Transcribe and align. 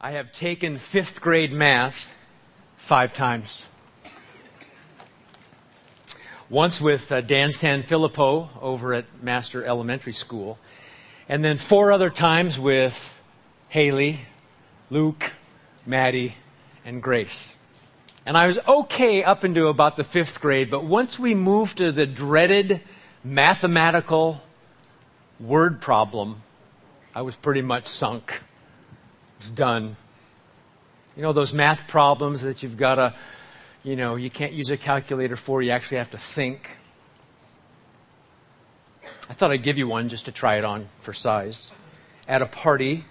I 0.00 0.12
have 0.12 0.30
taken 0.30 0.78
fifth 0.78 1.20
grade 1.20 1.52
math 1.52 2.14
five 2.76 3.12
times. 3.12 3.66
Once 6.48 6.80
with 6.80 7.10
uh, 7.10 7.20
Dan 7.20 7.50
Sanfilippo 7.50 8.48
over 8.62 8.94
at 8.94 9.06
Master 9.20 9.64
Elementary 9.64 10.12
School, 10.12 10.56
and 11.28 11.44
then 11.44 11.58
four 11.58 11.90
other 11.90 12.10
times 12.10 12.60
with 12.60 13.20
Haley, 13.70 14.20
Luke, 14.88 15.32
Maddie, 15.84 16.36
and 16.84 17.02
Grace. 17.02 17.56
And 18.24 18.36
I 18.36 18.46
was 18.46 18.60
okay 18.68 19.24
up 19.24 19.44
into 19.44 19.66
about 19.66 19.96
the 19.96 20.04
fifth 20.04 20.40
grade, 20.40 20.70
but 20.70 20.84
once 20.84 21.18
we 21.18 21.34
moved 21.34 21.78
to 21.78 21.90
the 21.90 22.06
dreaded 22.06 22.82
mathematical 23.24 24.42
word 25.40 25.80
problem, 25.80 26.42
I 27.16 27.22
was 27.22 27.34
pretty 27.34 27.62
much 27.62 27.88
sunk. 27.88 28.42
It's 29.38 29.50
done. 29.50 29.96
You 31.16 31.22
know, 31.22 31.32
those 31.32 31.52
math 31.52 31.88
problems 31.88 32.42
that 32.42 32.62
you've 32.62 32.76
got 32.76 32.96
to, 32.96 33.14
you 33.82 33.96
know, 33.96 34.16
you 34.16 34.30
can't 34.30 34.52
use 34.52 34.70
a 34.70 34.76
calculator 34.76 35.36
for, 35.36 35.62
you 35.62 35.70
actually 35.70 35.98
have 35.98 36.10
to 36.10 36.18
think. 36.18 36.70
I 39.28 39.34
thought 39.34 39.50
I'd 39.50 39.62
give 39.62 39.78
you 39.78 39.88
one 39.88 40.08
just 40.08 40.26
to 40.26 40.32
try 40.32 40.56
it 40.56 40.64
on 40.64 40.88
for 41.00 41.12
size. 41.12 41.70
At 42.26 42.42
a 42.42 42.46
party, 42.46 43.04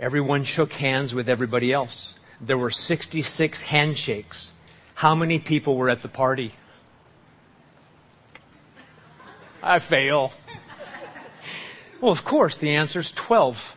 everyone 0.00 0.44
shook 0.44 0.72
hands 0.72 1.14
with 1.14 1.28
everybody 1.28 1.72
else. 1.72 2.14
There 2.40 2.58
were 2.58 2.70
66 2.70 3.62
handshakes. 3.62 4.52
How 4.94 5.14
many 5.14 5.38
people 5.38 5.76
were 5.76 5.88
at 5.88 6.02
the 6.02 6.08
party? 6.08 6.54
I 9.62 9.78
fail. 9.78 10.32
Well, 12.00 12.12
of 12.12 12.24
course, 12.24 12.58
the 12.58 12.74
answer 12.74 13.00
is 13.00 13.12
12. 13.12 13.76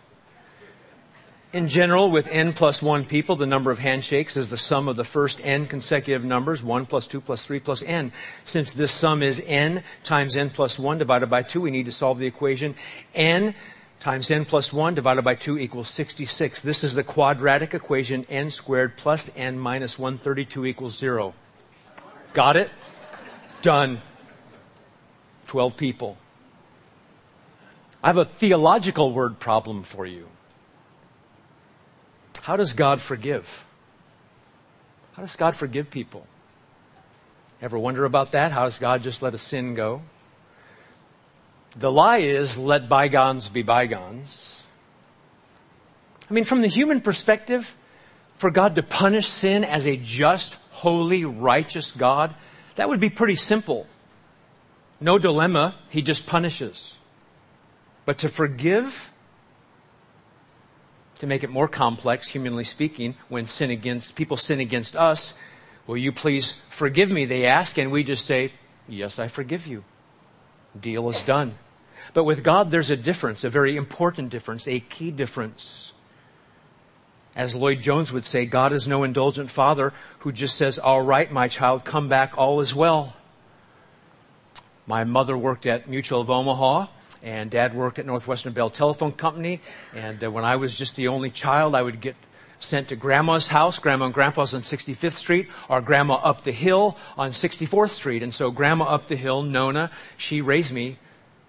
In 1.53 1.69
general, 1.69 2.11
with 2.11 2.27
n 2.27 2.51
plus 2.51 2.81
1 2.81 3.05
people, 3.05 3.37
the 3.37 3.45
number 3.45 3.71
of 3.71 3.79
handshakes 3.79 4.35
is 4.35 4.49
the 4.49 4.57
sum 4.57 4.89
of 4.89 4.97
the 4.97 5.05
first 5.05 5.39
n 5.45 5.65
consecutive 5.65 6.25
numbers, 6.25 6.61
1 6.61 6.85
plus 6.85 7.07
2 7.07 7.21
plus 7.21 7.43
3 7.43 7.61
plus 7.61 7.81
n. 7.83 8.11
Since 8.43 8.73
this 8.73 8.91
sum 8.91 9.23
is 9.23 9.41
n 9.45 9.81
times 10.03 10.35
n 10.35 10.49
plus 10.49 10.77
1 10.77 10.97
divided 10.97 11.29
by 11.29 11.43
2, 11.43 11.61
we 11.61 11.71
need 11.71 11.85
to 11.85 11.93
solve 11.93 12.19
the 12.19 12.27
equation 12.27 12.75
n 13.15 13.55
times 14.01 14.29
n 14.29 14.43
plus 14.43 14.73
1 14.73 14.95
divided 14.95 15.21
by 15.21 15.35
2 15.35 15.57
equals 15.57 15.89
66. 15.89 16.59
This 16.61 16.83
is 16.83 16.95
the 16.95 17.03
quadratic 17.03 17.73
equation 17.73 18.25
n 18.27 18.49
squared 18.49 18.97
plus 18.97 19.31
n 19.37 19.57
minus 19.57 19.97
132 19.97 20.65
equals 20.65 20.97
0. 20.97 21.33
Got 22.33 22.57
it? 22.57 22.69
Done. 23.61 24.01
12 25.47 25.77
people. 25.77 26.17
I 28.03 28.07
have 28.07 28.17
a 28.17 28.25
theological 28.25 29.13
word 29.13 29.39
problem 29.39 29.83
for 29.83 30.05
you. 30.05 30.27
How 32.47 32.55
does 32.55 32.71
God 32.71 33.01
forgive? 33.01 33.65
How 35.17 35.21
does 35.21 35.35
God 35.35 35.53
forgive 35.53 35.91
people? 35.91 36.25
Ever 37.61 37.77
wonder 37.77 38.05
about 38.05 38.31
that? 38.31 38.53
How 38.53 38.63
does 38.63 38.79
God 38.79 39.03
just 39.03 39.21
let 39.21 39.33
a 39.33 39.37
sin 39.37 39.75
go? 39.75 40.01
The 41.75 41.91
lie 41.91 42.19
is 42.19 42.57
let 42.57 42.87
bygones 42.87 43.49
be 43.49 43.63
bygones. 43.63 44.61
I 46.29 46.33
mean, 46.33 46.45
from 46.45 46.61
the 46.61 46.69
human 46.69 47.01
perspective, 47.01 47.75
for 48.37 48.49
God 48.49 48.75
to 48.75 48.81
punish 48.81 49.27
sin 49.27 49.65
as 49.65 49.85
a 49.85 49.97
just, 49.97 50.53
holy, 50.71 51.25
righteous 51.25 51.91
God, 51.91 52.33
that 52.77 52.87
would 52.87 53.01
be 53.01 53.09
pretty 53.09 53.35
simple. 53.35 53.87
No 55.01 55.19
dilemma, 55.19 55.75
He 55.89 56.01
just 56.01 56.25
punishes. 56.25 56.93
But 58.05 58.19
to 58.19 58.29
forgive 58.29 59.11
to 61.19 61.27
make 61.27 61.43
it 61.43 61.49
more 61.49 61.67
complex, 61.67 62.27
humanly 62.27 62.63
speaking, 62.63 63.15
when 63.29 63.47
sin 63.47 63.71
against, 63.71 64.15
people 64.15 64.37
sin 64.37 64.59
against 64.59 64.95
us, 64.95 65.33
will 65.85 65.97
you 65.97 66.11
please 66.11 66.61
forgive 66.69 67.09
me, 67.09 67.25
they 67.25 67.45
ask, 67.45 67.77
and 67.77 67.91
we 67.91 68.03
just 68.03 68.25
say, 68.25 68.51
yes, 68.87 69.19
I 69.19 69.27
forgive 69.27 69.67
you. 69.67 69.83
Deal 70.79 71.09
is 71.09 71.23
done. 71.23 71.55
But 72.13 72.23
with 72.23 72.43
God, 72.43 72.71
there's 72.71 72.91
a 72.91 72.95
difference, 72.95 73.43
a 73.43 73.49
very 73.49 73.75
important 73.75 74.29
difference, 74.29 74.67
a 74.67 74.79
key 74.79 75.11
difference. 75.11 75.91
As 77.35 77.53
Lloyd 77.53 77.81
Jones 77.81 78.11
would 78.11 78.25
say, 78.25 78.45
God 78.45 78.73
is 78.73 78.87
no 78.87 79.03
indulgent 79.03 79.51
father 79.51 79.93
who 80.19 80.31
just 80.31 80.55
says, 80.55 80.79
all 80.79 81.01
right, 81.01 81.31
my 81.31 81.47
child, 81.47 81.85
come 81.85 82.09
back, 82.09 82.37
all 82.37 82.59
is 82.59 82.73
well. 82.73 83.15
My 84.85 85.03
mother 85.03 85.37
worked 85.37 85.65
at 85.65 85.89
Mutual 85.89 86.21
of 86.21 86.29
Omaha 86.29 86.87
and 87.23 87.49
dad 87.49 87.73
worked 87.73 87.99
at 87.99 88.05
Northwestern 88.05 88.53
Bell 88.53 88.69
Telephone 88.69 89.11
Company. 89.11 89.61
And 89.95 90.23
uh, 90.23 90.31
when 90.31 90.45
I 90.45 90.55
was 90.55 90.75
just 90.75 90.95
the 90.95 91.07
only 91.07 91.29
child, 91.29 91.75
I 91.75 91.81
would 91.81 92.01
get 92.01 92.15
sent 92.59 92.89
to 92.89 92.95
grandma's 92.95 93.47
house. 93.47 93.79
Grandma 93.79 94.05
and 94.05 94.13
grandpa's 94.13 94.53
on 94.53 94.61
65th 94.61 95.13
Street, 95.13 95.47
or 95.69 95.81
grandma 95.81 96.15
up 96.15 96.43
the 96.43 96.51
hill 96.51 96.97
on 97.17 97.31
64th 97.31 97.91
Street. 97.91 98.23
And 98.23 98.33
so 98.33 98.51
grandma 98.51 98.85
up 98.85 99.07
the 99.07 99.15
hill, 99.15 99.43
Nona, 99.43 99.91
she 100.17 100.41
raised 100.41 100.73
me 100.73 100.97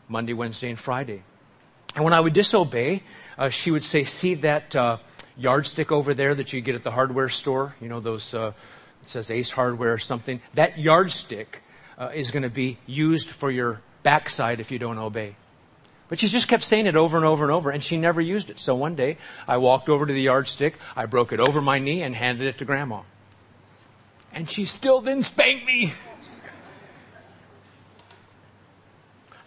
Monday, 0.09 0.33
Wednesday, 0.33 0.71
and 0.71 0.79
Friday. 0.79 1.23
And 1.95 2.05
when 2.05 2.12
I 2.12 2.21
would 2.21 2.33
disobey, 2.33 3.03
uh, 3.37 3.49
she 3.49 3.71
would 3.71 3.85
say, 3.85 4.05
see 4.05 4.35
that 4.35 4.77
uh, 4.77 4.99
yardstick 5.37 5.91
over 5.93 6.15
there 6.15 6.35
that 6.35 6.53
you 6.53 6.61
get 6.61 6.75
at 6.75 6.83
the 6.83 6.91
hardware 6.91 7.29
store? 7.29 7.75
You 7.81 7.89
know, 7.89 8.00
those, 8.00 8.35
uh, 8.35 8.53
it 9.03 9.09
says 9.09 9.31
Ace 9.31 9.50
Hardware 9.50 9.93
or 9.93 9.99
something. 9.99 10.41
That 10.55 10.79
yardstick 10.79 11.62
uh, 11.97 12.11
is 12.15 12.31
going 12.31 12.43
to 12.43 12.50
be 12.50 12.79
used 12.87 13.29
for 13.29 13.50
your 13.50 13.81
backside 14.03 14.61
if 14.61 14.71
you 14.71 14.79
don't 14.79 14.99
obey. 14.99 15.37
But 16.08 16.19
she 16.19 16.28
just 16.28 16.48
kept 16.48 16.64
saying 16.64 16.86
it 16.86 16.96
over 16.96 17.16
and 17.16 17.26
over 17.26 17.44
and 17.44 17.52
over, 17.52 17.70
and 17.70 17.84
she 17.84 17.98
never 17.98 18.20
used 18.20 18.48
it. 18.48 18.58
So 18.58 18.74
one 18.74 18.94
day, 18.94 19.19
I 19.46 19.58
walked 19.58 19.88
over 19.88 20.06
to 20.06 20.12
the 20.12 20.22
yardstick, 20.22 20.78
I 20.96 21.06
broke 21.06 21.32
it 21.32 21.41
over 21.41 21.60
my 21.60 21.78
knee, 21.78 22.02
and 22.02 22.14
handed 22.14 22.46
it 22.46 22.58
to 22.58 22.64
Grandma. 22.64 23.02
And 24.32 24.50
she 24.50 24.64
still 24.64 25.00
didn't 25.00 25.24
spank 25.24 25.64
me. 25.64 25.92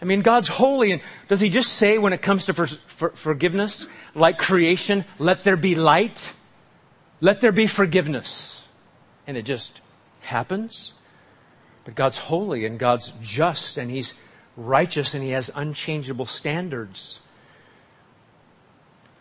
I 0.00 0.04
mean, 0.04 0.22
God's 0.22 0.48
holy, 0.48 0.90
and 0.92 1.02
does 1.28 1.40
He 1.40 1.48
just 1.48 1.74
say 1.74 1.98
when 1.98 2.12
it 2.12 2.22
comes 2.22 2.46
to 2.46 2.54
for, 2.54 2.66
for, 2.66 3.10
forgiveness, 3.10 3.86
like 4.14 4.38
creation, 4.38 5.04
let 5.18 5.44
there 5.44 5.56
be 5.56 5.76
light, 5.76 6.32
let 7.20 7.40
there 7.40 7.52
be 7.52 7.68
forgiveness, 7.68 8.64
and 9.28 9.36
it 9.36 9.44
just 9.44 9.80
happens? 10.20 10.92
But 11.84 11.94
God's 11.94 12.18
holy 12.18 12.66
and 12.66 12.78
God's 12.78 13.12
just, 13.22 13.78
and 13.78 13.90
He's 13.90 14.12
righteous 14.56 15.14
and 15.14 15.22
he 15.22 15.30
has 15.30 15.50
unchangeable 15.54 16.26
standards. 16.26 17.20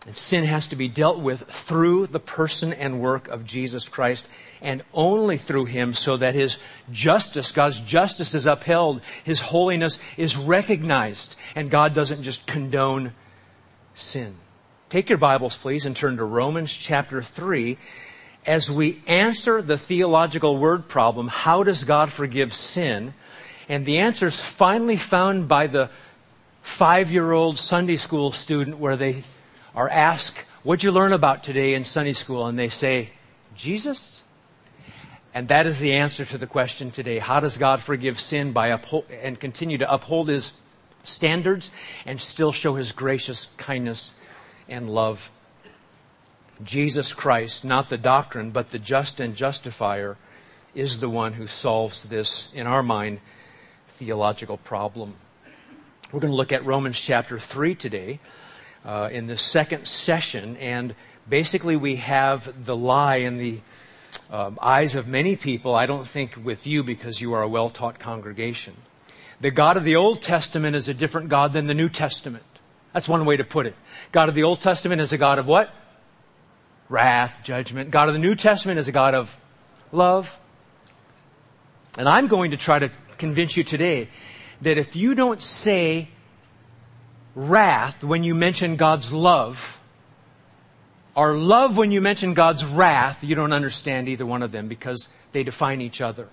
And 0.07 0.17
sin 0.17 0.45
has 0.45 0.67
to 0.67 0.75
be 0.75 0.87
dealt 0.87 1.19
with 1.19 1.43
through 1.43 2.07
the 2.07 2.19
person 2.19 2.73
and 2.73 3.01
work 3.01 3.27
of 3.27 3.45
Jesus 3.45 3.87
Christ 3.87 4.25
and 4.59 4.83
only 4.93 5.37
through 5.37 5.65
him 5.65 5.93
so 5.93 6.17
that 6.17 6.33
his 6.33 6.57
justice, 6.91 7.51
God's 7.51 7.79
justice 7.79 8.33
is 8.33 8.47
upheld, 8.47 9.01
his 9.23 9.41
holiness 9.41 9.99
is 10.17 10.35
recognized, 10.35 11.35
and 11.55 11.69
God 11.69 11.93
doesn't 11.93 12.23
just 12.23 12.47
condone 12.47 13.13
sin. 13.93 14.35
Take 14.89 15.09
your 15.09 15.19
Bibles, 15.19 15.55
please, 15.55 15.85
and 15.85 15.95
turn 15.95 16.17
to 16.17 16.23
Romans 16.23 16.73
chapter 16.73 17.21
3 17.21 17.77
as 18.45 18.71
we 18.71 19.01
answer 19.05 19.61
the 19.61 19.77
theological 19.77 20.57
word 20.57 20.87
problem, 20.87 21.27
how 21.27 21.63
does 21.63 21.83
God 21.83 22.11
forgive 22.11 22.53
sin? 22.53 23.13
And 23.71 23.85
the 23.85 23.99
answer 23.99 24.27
is 24.27 24.37
finally 24.37 24.97
found 24.97 25.47
by 25.47 25.67
the 25.67 25.89
five 26.61 27.09
year 27.09 27.31
old 27.31 27.57
Sunday 27.57 27.95
school 27.95 28.33
student 28.33 28.79
where 28.79 28.97
they 28.97 29.23
are 29.73 29.87
asked, 29.87 30.37
What'd 30.63 30.83
you 30.83 30.91
learn 30.91 31.13
about 31.13 31.41
today 31.41 31.73
in 31.73 31.85
Sunday 31.85 32.11
school? 32.11 32.47
And 32.47 32.59
they 32.59 32.67
say, 32.67 33.11
Jesus? 33.55 34.23
And 35.33 35.47
that 35.47 35.67
is 35.67 35.79
the 35.79 35.93
answer 35.93 36.25
to 36.25 36.37
the 36.37 36.47
question 36.47 36.91
today. 36.91 37.19
How 37.19 37.39
does 37.39 37.57
God 37.57 37.81
forgive 37.81 38.19
sin 38.19 38.51
by 38.51 38.67
uphold, 38.67 39.05
and 39.09 39.39
continue 39.39 39.77
to 39.77 39.89
uphold 39.89 40.27
His 40.27 40.51
standards 41.05 41.71
and 42.05 42.19
still 42.19 42.51
show 42.51 42.75
His 42.75 42.91
gracious 42.91 43.47
kindness 43.55 44.11
and 44.67 44.89
love? 44.89 45.31
Jesus 46.61 47.13
Christ, 47.13 47.63
not 47.63 47.87
the 47.87 47.97
doctrine, 47.97 48.51
but 48.51 48.71
the 48.71 48.79
just 48.79 49.21
and 49.21 49.33
justifier, 49.33 50.17
is 50.75 50.99
the 50.99 51.09
one 51.09 51.33
who 51.33 51.47
solves 51.47 52.03
this 52.03 52.49
in 52.53 52.67
our 52.67 52.83
mind 52.83 53.21
theological 54.01 54.57
problem. 54.57 55.13
We're 56.11 56.21
going 56.21 56.31
to 56.31 56.35
look 56.35 56.51
at 56.51 56.65
Romans 56.65 56.99
chapter 56.99 57.37
3 57.37 57.75
today 57.75 58.19
uh, 58.83 59.09
in 59.11 59.27
the 59.27 59.37
second 59.37 59.87
session, 59.87 60.57
and 60.57 60.95
basically 61.29 61.75
we 61.75 61.97
have 61.97 62.65
the 62.65 62.75
lie 62.75 63.17
in 63.17 63.37
the 63.37 63.59
um, 64.31 64.57
eyes 64.59 64.95
of 64.95 65.07
many 65.07 65.35
people, 65.35 65.75
I 65.75 65.85
don't 65.85 66.07
think 66.07 66.35
with 66.43 66.65
you 66.65 66.81
because 66.81 67.21
you 67.21 67.33
are 67.33 67.43
a 67.43 67.47
well 67.47 67.69
taught 67.69 67.99
congregation. 67.99 68.73
The 69.39 69.51
God 69.51 69.77
of 69.77 69.83
the 69.83 69.97
Old 69.97 70.23
Testament 70.23 70.75
is 70.75 70.89
a 70.89 70.95
different 70.95 71.29
God 71.29 71.53
than 71.53 71.67
the 71.67 71.75
New 71.75 71.87
Testament. 71.87 72.43
That's 72.93 73.07
one 73.07 73.23
way 73.23 73.37
to 73.37 73.43
put 73.43 73.67
it. 73.67 73.75
God 74.11 74.29
of 74.29 74.33
the 74.33 74.43
Old 74.43 74.61
Testament 74.61 74.99
is 74.99 75.13
a 75.13 75.17
God 75.19 75.37
of 75.37 75.45
what? 75.45 75.71
Wrath, 76.89 77.41
judgment. 77.43 77.91
God 77.91 78.07
of 78.07 78.15
the 78.15 78.19
New 78.19 78.33
Testament 78.33 78.79
is 78.79 78.87
a 78.87 78.91
God 78.91 79.13
of 79.13 79.37
love. 79.91 80.39
And 81.97 82.07
I'm 82.07 82.27
going 82.27 82.51
to 82.51 82.57
try 82.57 82.79
to 82.79 82.89
convince 83.21 83.55
you 83.55 83.63
today 83.63 84.09
that 84.61 84.77
if 84.77 84.95
you 84.95 85.15
don't 85.15 85.41
say 85.41 86.09
wrath 87.35 88.03
when 88.03 88.23
you 88.23 88.35
mention 88.35 88.75
God's 88.75 89.13
love, 89.13 89.79
or 91.15 91.37
love 91.37 91.77
when 91.77 91.91
you 91.91 92.01
mention 92.01 92.33
God's 92.33 92.65
wrath, 92.65 93.23
you 93.23 93.35
don't 93.35 93.53
understand 93.53 94.09
either 94.09 94.25
one 94.25 94.43
of 94.43 94.51
them 94.51 94.67
because 94.67 95.07
they 95.31 95.43
define 95.43 95.81
each 95.81 96.01
other. 96.01 96.27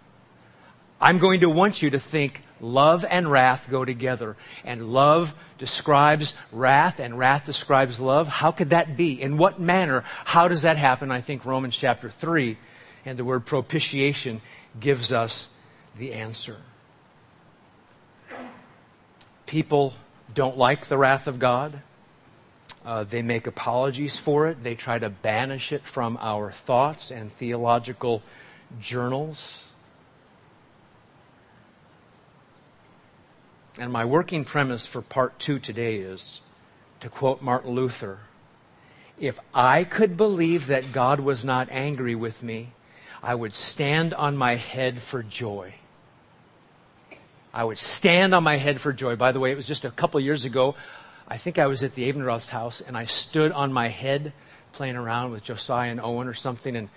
I'm 1.00 1.19
going 1.19 1.40
to 1.40 1.50
want 1.50 1.82
you 1.82 1.90
to 1.90 1.99
think 1.99 2.43
love 2.61 3.05
and 3.05 3.31
wrath 3.31 3.69
go 3.70 3.85
together. 3.85 4.37
And 4.64 4.93
love 4.93 5.35
describes 5.58 6.35
wrath 6.50 6.99
and 6.99 7.19
wrath 7.19 7.44
describes 7.44 8.00
love. 8.00 8.26
How 8.26 8.50
could 8.50 8.70
that 8.70 8.96
be? 8.96 9.20
In 9.20 9.37
what 9.37 9.61
manner? 9.61 10.05
How 10.25 10.49
does 10.49 10.62
that 10.62 10.76
happen? 10.76 11.11
I 11.12 11.20
think 11.20 11.44
Romans 11.44 11.76
chapter 11.76 12.11
3 12.11 12.56
and 13.05 13.19
the 13.19 13.25
word 13.25 13.46
propitiation 13.46 14.40
gives 14.81 15.12
us 15.12 15.49
the 15.96 16.14
answer. 16.14 16.56
People 19.49 19.95
don't 20.35 20.59
like 20.59 20.89
the 20.89 20.99
wrath 20.99 21.27
of 21.27 21.39
God. 21.39 21.81
Uh, 22.85 23.05
they 23.05 23.23
make 23.23 23.47
apologies 23.47 24.19
for 24.19 24.47
it. 24.47 24.62
They 24.62 24.75
try 24.75 24.99
to 24.99 25.09
banish 25.09 25.73
it 25.73 25.85
from 25.85 26.19
our 26.21 26.53
thoughts 26.53 27.11
and 27.11 27.33
theological 27.33 28.23
journals. 28.79 29.65
And 33.79 33.91
my 33.91 34.05
working 34.05 34.45
premise 34.45 34.85
for 34.85 35.00
part 35.00 35.39
two 35.39 35.59
today 35.59 35.97
is 35.97 36.43
to 37.00 37.09
quote 37.09 37.41
Martin 37.41 37.71
Luther 37.71 38.19
If 39.19 39.39
I 39.55 39.85
could 39.85 40.19
believe 40.19 40.67
that 40.67 40.93
God 40.93 41.21
was 41.21 41.43
not 41.43 41.69
angry 41.71 42.15
with 42.15 42.43
me, 42.43 42.75
I 43.23 43.35
would 43.35 43.55
stand 43.55 44.12
on 44.12 44.37
my 44.37 44.56
head 44.56 45.00
for 45.00 45.23
joy. 45.23 45.73
I 47.53 47.65
would 47.65 47.79
stand 47.79 48.35
on 48.35 48.43
my 48.45 48.56
head 48.56 48.81
for 48.81 48.93
joy. 48.93 49.17
By 49.17 49.33
the 49.33 49.41
way, 49.41 49.50
it 49.53 49.56
was 49.56 49.67
just 49.67 49.85
a 49.85 49.91
couple 49.91 50.21
years 50.21 50.45
ago. 50.45 50.75
I 51.27 51.37
think 51.37 51.59
I 51.59 51.67
was 51.67 51.83
at 51.83 51.95
the 51.95 52.11
Abendroth 52.11 52.49
house 52.49 52.81
and 52.81 52.97
I 52.97 53.05
stood 53.05 53.53
on 53.53 53.73
my 53.73 53.89
head 53.89 54.33
playing 54.73 54.97
around 54.97 55.31
with 55.31 55.43
Josiah 55.43 55.91
and 55.91 56.00
Owen 56.00 56.29
or 56.29 56.35
something 56.35 56.77
and 56.77 56.89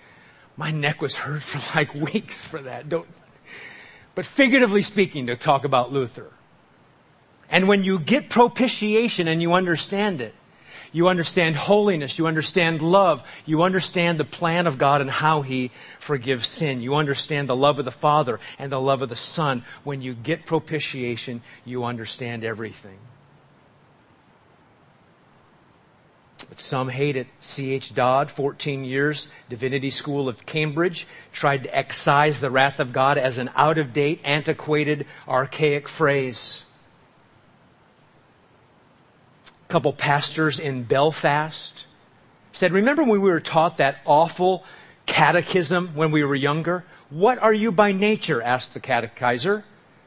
my 0.56 0.70
neck 0.70 1.00
was 1.00 1.14
hurt 1.14 1.42
for 1.42 1.78
like 1.78 1.94
weeks 1.94 2.44
for 2.44 2.60
that. 2.62 2.88
Don't, 2.88 3.06
but 4.14 4.26
figuratively 4.26 4.82
speaking, 4.82 5.26
to 5.26 5.36
talk 5.36 5.64
about 5.64 5.92
Luther. 5.92 6.30
And 7.50 7.68
when 7.68 7.84
you 7.84 7.98
get 7.98 8.30
propitiation 8.30 9.28
and 9.28 9.42
you 9.42 9.52
understand 9.52 10.20
it, 10.20 10.34
you 10.92 11.08
understand 11.08 11.56
holiness. 11.56 12.18
You 12.18 12.26
understand 12.26 12.82
love. 12.82 13.22
You 13.46 13.62
understand 13.62 14.20
the 14.20 14.24
plan 14.24 14.66
of 14.66 14.76
God 14.76 15.00
and 15.00 15.10
how 15.10 15.40
He 15.40 15.70
forgives 15.98 16.46
sin. 16.46 16.82
You 16.82 16.94
understand 16.94 17.48
the 17.48 17.56
love 17.56 17.78
of 17.78 17.86
the 17.86 17.90
Father 17.90 18.38
and 18.58 18.70
the 18.70 18.80
love 18.80 19.00
of 19.00 19.08
the 19.08 19.16
Son. 19.16 19.64
When 19.84 20.02
you 20.02 20.12
get 20.12 20.44
propitiation, 20.44 21.42
you 21.64 21.84
understand 21.84 22.44
everything. 22.44 22.98
But 26.48 26.60
some 26.60 26.90
hate 26.90 27.16
it. 27.16 27.28
C.H. 27.40 27.94
Dodd, 27.94 28.30
14 28.30 28.84
years, 28.84 29.28
Divinity 29.48 29.90
School 29.90 30.28
of 30.28 30.44
Cambridge, 30.44 31.06
tried 31.32 31.62
to 31.62 31.74
excise 31.74 32.40
the 32.40 32.50
wrath 32.50 32.78
of 32.78 32.92
God 32.92 33.16
as 33.16 33.38
an 33.38 33.48
out 33.56 33.78
of 33.78 33.94
date, 33.94 34.20
antiquated, 34.24 35.06
archaic 35.26 35.88
phrase 35.88 36.64
couple 39.72 39.94
pastors 39.94 40.60
in 40.60 40.82
Belfast 40.82 41.86
said, 42.52 42.72
Remember 42.72 43.02
when 43.02 43.22
we 43.22 43.30
were 43.30 43.40
taught 43.40 43.78
that 43.78 43.96
awful 44.04 44.64
catechism 45.06 45.88
when 45.94 46.10
we 46.10 46.22
were 46.22 46.34
younger? 46.34 46.84
What 47.08 47.38
are 47.38 47.54
you 47.54 47.72
by 47.72 47.92
nature? 47.92 48.42
asked 48.42 48.74
the 48.74 48.80
catechizer. 48.80 49.62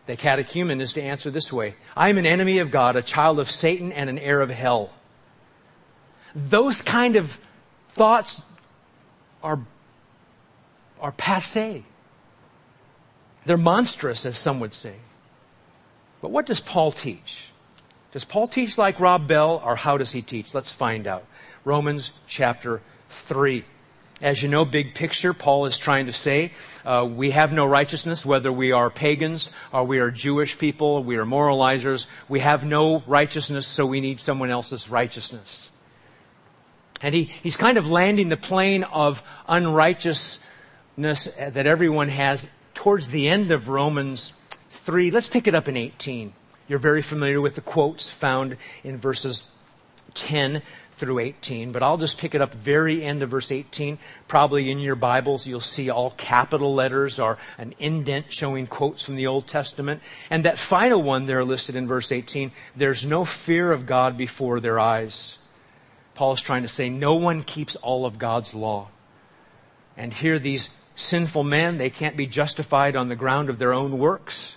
The 0.06 0.16
catechumen 0.16 0.82
is 0.82 0.94
to 0.94 1.02
answer 1.02 1.32
this 1.32 1.52
way 1.52 1.74
I 1.96 2.10
am 2.10 2.20
an 2.20 2.28
enemy 2.28 2.60
of 2.60 2.70
God, 2.70 2.96
a 2.96 3.02
child 3.02 3.40
of 3.40 3.50
Satan, 3.50 3.92
and 3.92 4.08
an 4.08 4.20
heir 4.20 4.40
of 4.40 4.52
hell. 4.52 4.92
Those 6.36 6.84
kind 6.84 7.16
of 7.16 7.40
thoughts 7.90 8.44
are, 9.42 9.62
are 11.02 11.12
passe. 11.12 11.84
They're 13.48 13.58
monstrous, 13.58 14.28
as 14.28 14.38
some 14.38 14.60
would 14.60 14.76
say. 14.76 14.98
But 16.22 16.30
what 16.30 16.46
does 16.46 16.60
Paul 16.60 16.92
teach? 16.92 17.46
Does 18.16 18.24
Paul 18.24 18.48
teach 18.48 18.78
like 18.78 19.02
Rob 19.02 19.28
Bell, 19.28 19.62
or 19.66 19.76
how 19.76 19.98
does 19.98 20.14
he 20.14 20.22
teach? 20.22 20.54
Let's 20.54 20.72
find 20.72 21.06
out. 21.06 21.26
Romans 21.66 22.12
chapter 22.28 22.82
3. 23.10 23.66
As 24.22 24.42
you 24.42 24.48
know, 24.48 24.64
big 24.64 24.96
picture, 24.96 25.34
Paul 25.34 25.66
is 25.66 25.78
trying 25.78 26.06
to 26.06 26.14
say 26.14 26.54
uh, 26.86 27.06
we 27.14 27.32
have 27.32 27.52
no 27.52 27.66
righteousness, 27.66 28.26
whether 28.26 28.54
we 28.54 28.72
are 28.72 28.90
pagans 28.90 29.50
or 29.74 29.84
we 29.84 30.00
are 30.00 30.12
Jewish 30.12 30.58
people, 30.58 31.04
we 31.04 31.18
are 31.18 31.26
moralizers. 31.26 32.06
We 32.30 32.40
have 32.40 32.64
no 32.64 33.04
righteousness, 33.06 33.68
so 33.68 33.86
we 33.86 34.00
need 34.00 34.22
someone 34.22 34.50
else's 34.50 34.90
righteousness. 34.90 35.70
And 37.02 37.14
he, 37.14 37.26
he's 37.26 37.58
kind 37.58 37.78
of 37.78 37.90
landing 37.90 38.30
the 38.30 38.38
plane 38.38 38.86
of 38.86 39.24
unrighteousness 39.50 40.40
that 40.96 41.68
everyone 41.68 42.08
has 42.08 42.50
towards 42.76 43.10
the 43.10 43.28
end 43.28 43.52
of 43.52 43.68
Romans 43.68 44.32
3. 44.70 45.12
Let's 45.12 45.28
pick 45.28 45.48
it 45.48 45.54
up 45.54 45.68
in 45.68 45.76
18. 45.76 46.32
You're 46.68 46.80
very 46.80 47.02
familiar 47.02 47.42
with 47.42 47.56
the 47.56 47.62
quotes 47.62 48.10
found 48.10 48.58
in 48.84 48.98
verses 48.98 49.44
10 50.16 50.62
through 50.98 51.20
18, 51.20 51.72
but 51.72 51.84
I'll 51.84 51.98
just 51.98 52.18
pick 52.18 52.34
it 52.34 52.42
up 52.42 52.54
very 52.54 53.04
end 53.04 53.22
of 53.22 53.30
verse 53.30 53.52
18. 53.52 54.00
Probably 54.28 54.72
in 54.72 54.80
your 54.80 54.96
Bibles, 54.96 55.46
you'll 55.46 55.60
see 55.60 55.90
all 55.90 56.12
capital 56.12 56.74
letters 56.74 57.20
or 57.20 57.38
an 57.58 57.76
indent 57.80 58.32
showing 58.32 58.66
quotes 58.66 59.04
from 59.04 59.18
the 59.18 59.28
Old 59.28 59.46
Testament. 59.46 60.02
And 60.30 60.46
that 60.46 60.58
final 60.58 61.04
one 61.04 61.26
there 61.26 61.44
listed 61.44 61.76
in 61.76 61.88
verse 61.88 62.12
18, 62.12 62.52
there's 62.76 63.06
no 63.06 63.26
fear 63.26 63.72
of 63.72 63.86
God 63.86 64.18
before 64.18 64.60
their 64.60 64.80
eyes. 64.80 65.38
Paul 66.14 66.34
is 66.34 66.42
trying 66.42 66.62
to 66.62 66.70
say 66.70 66.90
no 66.90 67.16
one 67.16 67.44
keeps 67.44 67.76
all 67.78 68.06
of 68.06 68.18
God's 68.18 68.54
law. 68.54 68.88
And 69.98 70.14
here 70.14 70.40
these 70.40 70.70
sinful 70.96 71.44
men, 71.44 71.78
they 71.78 71.90
can't 71.90 72.16
be 72.16 72.26
justified 72.26 72.96
on 72.96 73.10
the 73.10 73.16
ground 73.18 73.50
of 73.50 73.60
their 73.60 73.74
own 73.74 74.00
works. 74.00 74.56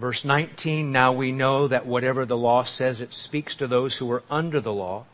Verse 0.00 0.24
19, 0.24 0.90
now 0.90 1.12
we 1.12 1.30
know 1.30 1.68
that 1.68 1.84
whatever 1.84 2.24
the 2.24 2.36
law 2.36 2.62
says, 2.62 3.02
it 3.02 3.12
speaks 3.12 3.54
to 3.56 3.66
those 3.66 3.98
who 3.98 4.10
are 4.10 4.22
under 4.30 4.58
the 4.58 4.72
law, 4.72 5.04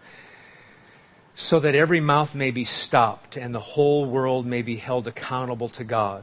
so 1.34 1.58
that 1.58 1.74
every 1.74 1.98
mouth 1.98 2.36
may 2.36 2.52
be 2.52 2.64
stopped 2.64 3.36
and 3.36 3.52
the 3.52 3.58
whole 3.58 4.06
world 4.06 4.46
may 4.46 4.62
be 4.62 4.76
held 4.76 5.08
accountable 5.08 5.68
to 5.70 5.82
God. 5.82 6.22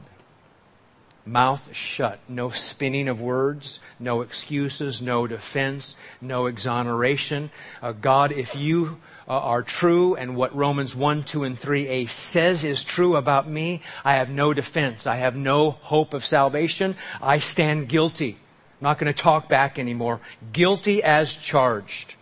Mouth 1.26 1.74
shut, 1.76 2.20
no 2.26 2.48
spinning 2.48 3.06
of 3.06 3.20
words, 3.20 3.80
no 4.00 4.22
excuses, 4.22 5.02
no 5.02 5.26
defense, 5.26 5.94
no 6.22 6.46
exoneration. 6.46 7.50
Uh, 7.82 7.92
God, 7.92 8.32
if 8.32 8.56
you 8.56 8.98
uh, 9.28 9.32
are 9.32 9.62
true 9.62 10.14
and 10.16 10.36
what 10.36 10.56
Romans 10.56 10.96
1, 10.96 11.24
2, 11.24 11.44
and 11.44 11.60
3a 11.60 12.08
says 12.08 12.64
is 12.64 12.82
true 12.82 13.16
about 13.16 13.46
me, 13.46 13.82
I 14.06 14.14
have 14.14 14.30
no 14.30 14.54
defense. 14.54 15.06
I 15.06 15.16
have 15.16 15.36
no 15.36 15.72
hope 15.72 16.14
of 16.14 16.24
salvation. 16.24 16.96
I 17.20 17.40
stand 17.40 17.90
guilty. 17.90 18.38
I'm 18.84 18.90
not 18.90 18.98
going 18.98 19.14
to 19.14 19.22
talk 19.22 19.48
back 19.48 19.78
anymore. 19.78 20.20
Guilty 20.52 21.02
as 21.02 21.34
charged. 21.34 22.16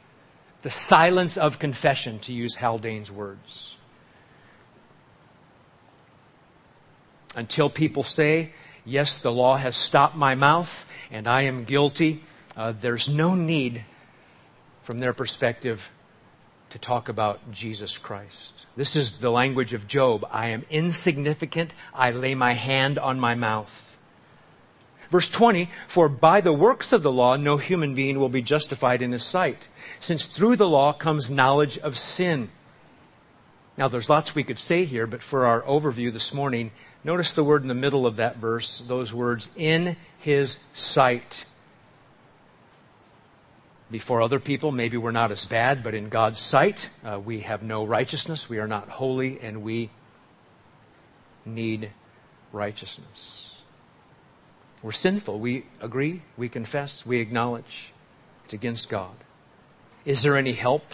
The 0.63 0.71
silence 0.71 1.37
of 1.37 1.59
confession, 1.59 2.21
to 2.21 2.33
use 2.33 2.55
Haldane's 2.55 3.11
words. 3.11 3.75
Until 7.35 7.69
people 7.69 8.05
say, 8.05 8.53
yes, 8.85 9.19
the 9.19 9.33
law 9.33 9.57
has 9.57 9.77
stopped 9.77 10.15
my 10.15 10.37
mouth 10.37 10.87
and 11.11 11.27
I 11.27 11.43
am 11.43 11.65
guilty, 11.65 12.23
uh, 12.57 12.75
there's 12.81 13.09
no 13.09 13.35
need, 13.35 13.85
from 14.85 15.01
their 15.01 15.13
perspective, 15.13 15.91
to 16.71 16.79
talk 16.79 17.09
about 17.09 17.51
Jesus 17.51 17.99
Christ. 17.99 18.67
This 18.77 18.95
is 18.95 19.19
the 19.19 19.33
language 19.33 19.73
of 19.73 19.89
Job. 19.89 20.25
I 20.31 20.51
am 20.51 20.65
insignificant. 20.71 21.75
I 21.93 22.13
lay 22.13 22.37
my 22.37 22.53
hand 22.53 23.01
on 23.01 23.19
my 23.19 23.35
mouth. 23.35 23.92
Verse 25.13 25.29
20, 25.29 25.69
for 25.89 26.09
by 26.09 26.41
the 26.41 26.55
works 26.55 26.91
of 26.91 27.03
the 27.03 27.13
law, 27.13 27.37
no 27.37 27.59
human 27.59 27.95
being 27.95 28.19
will 28.19 28.31
be 28.31 28.41
justified 28.41 29.03
in 29.03 29.13
his 29.13 29.23
sight, 29.23 29.69
since 30.01 30.25
through 30.25 30.57
the 30.57 30.67
law 30.67 30.95
comes 30.95 31.31
knowledge 31.31 31.77
of 31.77 31.99
sin. 31.99 32.49
Now, 33.77 33.89
there's 33.89 34.09
lots 34.09 34.35
we 34.35 34.43
could 34.43 34.59
say 34.59 34.87
here, 34.87 35.07
but 35.07 35.23
for 35.23 35.45
our 35.45 35.61
overview 35.63 36.11
this 36.11 36.33
morning, 36.33 36.71
notice 37.05 37.35
the 37.35 37.45
word 37.45 37.61
in 37.61 37.69
the 37.69 37.75
middle 37.75 38.07
of 38.07 38.17
that 38.17 38.39
verse, 38.39 38.79
those 38.79 39.13
words, 39.13 39.51
in 39.55 39.97
his 40.19 40.57
sight. 40.73 41.45
Before 43.91 44.23
other 44.23 44.41
people, 44.41 44.73
maybe 44.73 44.97
we're 44.97 45.11
not 45.11 45.31
as 45.31 45.45
bad, 45.45 45.83
but 45.83 45.93
in 45.93 46.09
God's 46.09 46.41
sight, 46.41 46.89
uh, 47.05 47.21
we 47.21 47.41
have 47.41 47.63
no 47.63 47.85
righteousness. 47.85 48.49
We 48.49 48.61
are 48.61 48.67
not 48.67 48.89
holy, 48.89 49.39
and 49.41 49.63
we 49.63 49.91
need 51.45 51.91
righteousness. 52.51 53.52
We're 54.83 54.93
sinful. 54.93 55.39
We 55.39 55.65
agree, 55.81 56.23
we 56.37 56.49
confess, 56.49 57.07
we 57.07 57.21
acknowledge 57.21 57.93
it's 58.45 58.53
against 58.53 58.89
God. 58.89 59.15
Is 60.05 60.23
there 60.23 60.37
any 60.37 60.53
help? 60.53 60.85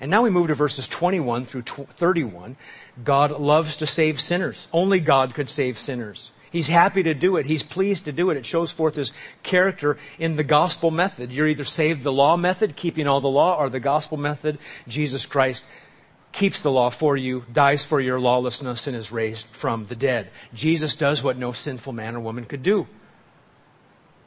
And 0.00 0.10
now 0.10 0.22
we 0.22 0.30
move 0.30 0.48
to 0.48 0.54
verses 0.54 0.88
21 0.88 1.46
through 1.46 1.62
31. 1.62 2.56
God 3.02 3.32
loves 3.32 3.76
to 3.78 3.86
save 3.86 4.20
sinners. 4.20 4.68
Only 4.72 5.00
God 5.00 5.34
could 5.34 5.48
save 5.48 5.78
sinners. 5.78 6.30
He's 6.50 6.68
happy 6.68 7.02
to 7.02 7.14
do 7.14 7.36
it. 7.36 7.46
He's 7.46 7.62
pleased 7.62 8.06
to 8.06 8.12
do 8.12 8.30
it. 8.30 8.36
It 8.36 8.44
shows 8.44 8.72
forth 8.72 8.96
his 8.96 9.12
character 9.42 9.98
in 10.18 10.36
the 10.36 10.42
gospel 10.42 10.90
method. 10.90 11.30
You're 11.30 11.46
either 11.46 11.64
saved 11.64 12.02
the 12.02 12.12
law 12.12 12.36
method, 12.36 12.76
keeping 12.76 13.06
all 13.06 13.20
the 13.20 13.28
law, 13.28 13.56
or 13.56 13.70
the 13.70 13.78
gospel 13.78 14.16
method. 14.16 14.58
Jesus 14.88 15.26
Christ 15.26 15.64
keeps 16.32 16.60
the 16.62 16.72
law 16.72 16.90
for 16.90 17.16
you, 17.16 17.44
dies 17.52 17.84
for 17.84 18.00
your 18.00 18.18
lawlessness, 18.18 18.86
and 18.86 18.96
is 18.96 19.12
raised 19.12 19.46
from 19.52 19.86
the 19.86 19.96
dead. 19.96 20.30
Jesus 20.52 20.96
does 20.96 21.22
what 21.22 21.36
no 21.36 21.52
sinful 21.52 21.92
man 21.92 22.16
or 22.16 22.20
woman 22.20 22.44
could 22.44 22.62
do. 22.62 22.88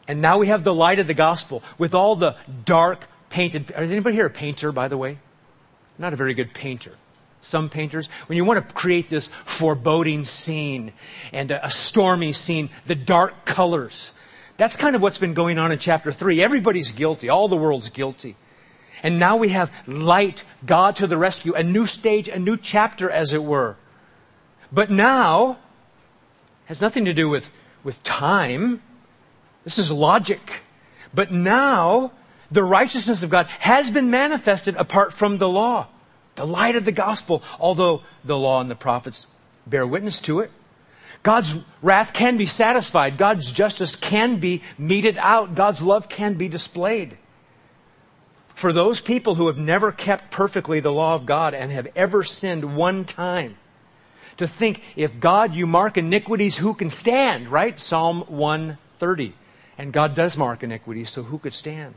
And 0.08 0.22
now 0.22 0.38
we 0.38 0.48
have 0.48 0.64
the 0.64 0.74
light 0.74 1.00
of 1.00 1.08
the 1.08 1.14
gospel 1.14 1.64
with 1.78 1.94
all 1.94 2.16
the 2.16 2.36
dark 2.66 3.08
painted. 3.30 3.72
Is 3.72 3.92
anybody 3.92 4.16
here 4.16 4.26
a 4.26 4.30
painter, 4.30 4.72
by 4.72 4.88
the 4.88 4.98
way? 4.98 5.20
Not 5.98 6.14
a 6.14 6.16
very 6.16 6.34
good 6.34 6.54
painter 6.54 6.94
some 7.44 7.70
painters, 7.70 8.08
when 8.28 8.38
you 8.38 8.46
want 8.46 8.68
to 8.68 8.74
create 8.74 9.10
this 9.10 9.30
foreboding 9.46 10.26
scene 10.26 10.94
and 11.32 11.52
a, 11.52 11.70
stormy 11.70 12.34
scene, 12.34 12.70
the 12.88 12.96
dark 12.96 13.46
colors. 13.46 14.14
That's 14.58 14.76
kind 14.76 14.96
of 14.96 15.02
what's 15.02 15.18
been 15.18 15.34
going 15.34 15.60
on 15.60 15.72
in 15.72 15.80
chapter 15.80 16.12
3. 16.12 16.42
Everybody's 16.42 16.92
guilty. 16.92 17.30
All 17.30 17.48
the 17.48 17.58
world's 17.58 17.90
guilty. 17.90 18.36
And 19.02 19.20
now 19.20 19.36
we 19.38 19.50
have 19.50 19.72
light, 19.86 20.46
God 20.66 20.96
to 20.98 21.08
the 21.08 21.18
rescue, 21.18 21.54
a 21.54 21.64
new 21.64 21.86
stage, 21.86 22.30
a 22.30 22.40
new 22.40 22.56
chapter, 22.56 23.10
as 23.10 23.34
it 23.34 23.44
were. 23.44 23.76
But 24.72 24.90
now, 24.90 25.58
has 26.66 26.80
nothing 26.80 27.06
to 27.06 27.14
do 27.14 27.28
with, 27.28 27.52
with 27.84 28.02
time. 28.04 28.82
This 29.64 29.78
is 29.78 29.92
logic. 29.92 30.64
But 31.14 31.32
now, 31.32 32.12
the 32.52 32.64
righteousness 32.64 33.24
of 33.24 33.30
God 33.30 33.48
has 33.60 33.92
been 33.92 34.10
manifested 34.10 34.76
apart 34.76 35.14
from 35.14 35.38
the 35.38 35.50
law. 35.50 35.88
The 36.36 36.48
light 36.48 36.76
of 36.76 36.86
the 36.86 36.92
gospel, 36.92 37.44
although 37.60 38.02
the 38.24 38.38
law 38.38 38.60
and 38.60 38.70
the 38.70 38.76
prophets 38.76 39.28
bear 39.68 39.86
witness 39.86 40.20
to 40.22 40.40
it. 40.40 40.52
God's 41.22 41.64
wrath 41.82 42.12
can 42.12 42.36
be 42.38 42.46
satisfied. 42.46 43.18
God's 43.18 43.52
justice 43.52 43.96
can 43.96 44.38
be 44.38 44.62
meted 44.78 45.18
out. 45.18 45.56
God's 45.56 45.82
love 45.82 46.10
can 46.10 46.34
be 46.34 46.50
displayed. 46.50 47.18
For 48.50 48.74
those 48.74 49.00
people 49.00 49.36
who 49.36 49.48
have 49.48 49.58
never 49.58 49.92
kept 49.92 50.32
perfectly 50.32 50.80
the 50.80 50.92
law 50.92 51.16
of 51.16 51.26
God 51.26 51.54
and 51.54 51.72
have 51.72 51.88
ever 51.96 52.24
sinned 52.24 52.76
one 52.76 53.06
time, 53.06 53.58
to 54.38 54.48
think, 54.48 54.82
if 54.96 55.20
God, 55.20 55.56
you 55.56 55.66
mark 55.68 55.98
iniquities, 55.98 56.58
who 56.58 56.74
can 56.74 56.90
stand, 56.90 57.50
right? 57.50 57.80
Psalm 57.80 58.22
130. 58.28 59.34
And 59.78 59.92
God 59.92 60.16
does 60.16 60.38
mark 60.38 60.64
iniquity, 60.64 61.06
so 61.06 61.24
who 61.24 61.40
could 61.40 61.54
stand? 61.54 61.96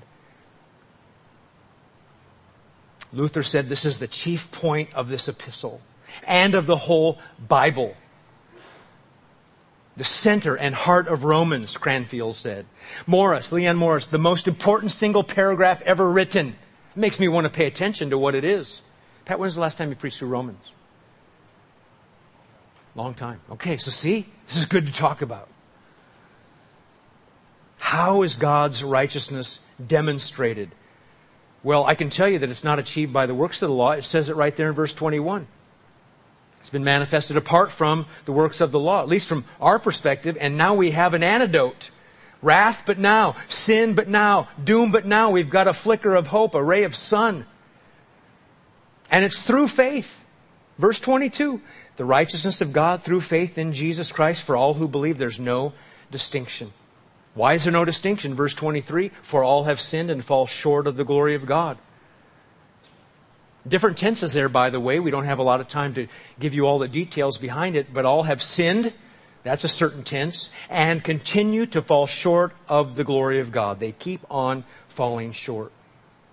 Luther 3.13 3.43
said 3.43 3.69
this 3.69 3.85
is 3.85 3.99
the 3.99 4.09
chief 4.09 4.51
point 4.51 4.93
of 4.95 5.09
this 5.09 5.29
epistle 5.29 5.81
and 6.27 6.55
of 6.55 6.67
the 6.67 6.77
whole 6.77 7.19
Bible. 7.39 7.97
The 9.97 10.05
center 10.05 10.57
and 10.57 10.75
heart 10.75 11.09
of 11.09 11.25
Romans, 11.25 11.77
Cranfield 11.77 12.37
said. 12.37 12.67
Morris, 13.07 13.53
Leon 13.53 13.77
Morris, 13.77 14.07
the 14.07 14.19
most 14.19 14.47
important 14.47 14.93
single 14.93 15.25
paragraph 15.25 15.81
ever 15.83 16.11
written. 16.11 16.49
It 16.95 16.99
makes 16.99 17.19
me 17.19 17.29
want 17.29 17.47
to 17.47 17.51
pay 17.51 17.67
attention 17.67 18.11
to 18.11 18.19
what 18.19 18.35
it 18.35 18.45
is. 18.45 18.83
Pat, 19.25 19.39
when 19.39 19.47
was 19.47 19.55
the 19.55 19.61
last 19.63 19.79
time 19.79 19.89
you 19.89 19.97
preached 19.97 20.19
through 20.19 20.29
Romans? 20.29 20.71
Long 22.95 23.15
time. 23.15 23.41
Okay, 23.51 23.77
so 23.77 23.91
see, 23.91 24.27
this 24.47 24.57
is 24.57 24.67
good 24.67 24.87
to 24.87 24.93
talk 24.93 25.23
about. 25.23 25.49
How 27.79 28.23
is 28.23 28.37
God's 28.37 28.83
righteousness 28.83 29.61
demonstrated? 29.85 30.71
Well, 31.63 31.85
I 31.85 31.95
can 31.95 32.11
tell 32.11 32.29
you 32.29 32.39
that 32.39 32.51
it's 32.51 32.65
not 32.65 32.79
achieved 32.79 33.13
by 33.13 33.27
the 33.27 33.35
works 33.35 33.61
of 33.63 33.69
the 33.69 33.75
law. 33.75 33.93
It 33.93 34.05
says 34.05 34.29
it 34.29 34.37
right 34.37 34.55
there 34.55 34.69
in 34.69 34.75
verse 34.75 34.95
21. 34.95 35.47
It's 36.61 36.71
been 36.71 36.85
manifested 36.85 37.37
apart 37.37 37.71
from 37.71 38.07
the 38.25 38.33
works 38.33 38.61
of 38.61 38.73
the 38.73 38.79
law, 38.79 39.03
at 39.03 39.09
least 39.09 39.29
from 39.29 39.45
our 39.61 39.79
perspective, 39.79 40.37
and 40.41 40.57
now 40.57 40.75
we 40.75 40.91
have 40.93 41.15
an 41.15 41.23
antidote. 41.23 41.91
Wrath, 42.43 42.83
but 42.87 42.99
now. 42.99 43.37
Sin, 43.49 43.95
but 43.95 44.09
now. 44.09 44.49
Doom, 44.63 44.93
but 44.93 45.07
now. 45.07 45.31
We've 45.31 45.51
got 45.51 45.69
a 45.69 45.73
flicker 45.73 46.15
of 46.15 46.29
hope, 46.29 46.55
a 46.55 46.63
ray 46.63 46.85
of 46.85 46.95
sun. 46.95 47.47
And 49.11 49.25
it's 49.25 49.43
through 49.43 49.69
faith. 49.69 50.25
Verse 50.79 51.01
22. 51.01 51.61
The 51.97 52.05
righteousness 52.05 52.61
of 52.61 52.73
God 52.73 53.03
through 53.03 53.23
faith 53.23 53.59
in 53.59 53.73
Jesus 53.73 54.13
Christ 54.13 54.43
for 54.43 54.57
all 54.57 54.75
who 54.75 54.87
believe. 54.87 55.19
There's 55.19 55.41
no 55.41 55.73
distinction. 56.11 56.73
Why 57.37 57.53
is 57.53 57.65
there 57.65 57.73
no 57.73 57.85
distinction? 57.85 58.35
Verse 58.35 58.55
23 58.55 59.11
For 59.23 59.45
all 59.45 59.65
have 59.65 59.81
sinned 59.81 60.11
and 60.11 60.25
fall 60.25 60.47
short 60.47 60.87
of 60.87 60.97
the 60.97 61.05
glory 61.05 61.35
of 61.35 61.47
God. 61.47 61.79
Different 63.69 63.99
tenses 63.99 64.33
there, 64.33 64.49
by 64.49 64.71
the 64.71 64.81
way. 64.81 65.01
We 65.01 65.11
don't 65.11 65.27
have 65.27 65.39
a 65.39 65.43
lot 65.43 65.61
of 65.61 65.69
time 65.69 65.95
to 65.95 66.09
give 66.41 66.55
you 66.55 66.67
all 66.67 66.79
the 66.79 66.89
details 66.89 67.37
behind 67.37 67.77
it, 67.77 67.93
but 67.93 68.07
all 68.07 68.23
have 68.23 68.41
sinned. 68.41 68.93
That's 69.43 69.65
a 69.65 69.69
certain 69.69 70.03
tense. 70.03 70.49
And 70.71 71.05
continue 71.05 71.67
to 71.67 71.83
fall 71.83 72.07
short 72.07 72.55
of 72.69 72.95
the 72.95 73.05
glory 73.05 73.39
of 73.39 73.53
God. 73.53 73.81
They 73.81 73.93
keep 73.93 74.25
on 74.31 74.65
falling 74.89 75.33
short. 75.33 75.73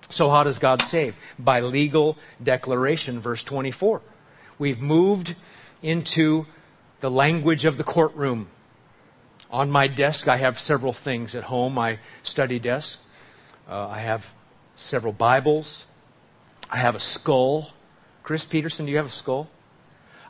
So, 0.10 0.30
how 0.30 0.44
does 0.44 0.60
God 0.60 0.82
save? 0.82 1.16
By 1.38 1.60
legal 1.60 2.18
declaration, 2.42 3.20
verse 3.20 3.44
24. 3.44 4.02
We've 4.58 4.80
moved 4.80 5.36
into 5.82 6.46
the 7.02 7.12
language 7.12 7.66
of 7.66 7.78
the 7.78 7.84
courtroom. 7.84 8.48
On 9.54 9.70
my 9.70 9.86
desk, 9.86 10.28
I 10.28 10.38
have 10.38 10.58
several 10.58 10.94
things 10.94 11.36
at 11.36 11.44
home. 11.44 11.76
My 11.76 12.00
study 12.24 12.58
desk. 12.58 13.00
Uh, 13.70 13.88
I 13.88 14.00
have 14.00 14.34
several 14.76 15.14
Bibles. 15.14 15.86
I 16.72 16.78
have 16.78 16.96
a 16.96 17.00
skull. 17.00 17.70
Chris 18.24 18.46
Peterson, 18.46 18.88
do 18.88 18.92
you 18.92 18.98
have 18.98 19.06
a 19.06 19.12
skull? 19.12 19.48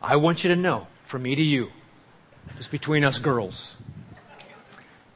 I 0.01 0.17
want 0.17 0.43
you 0.43 0.49
to 0.49 0.57
know, 0.57 0.87
from 1.05 1.23
me 1.23 1.35
to 1.35 1.41
you, 1.41 1.71
just 2.57 2.69
between 2.69 3.05
us 3.05 3.17
girls. 3.17 3.77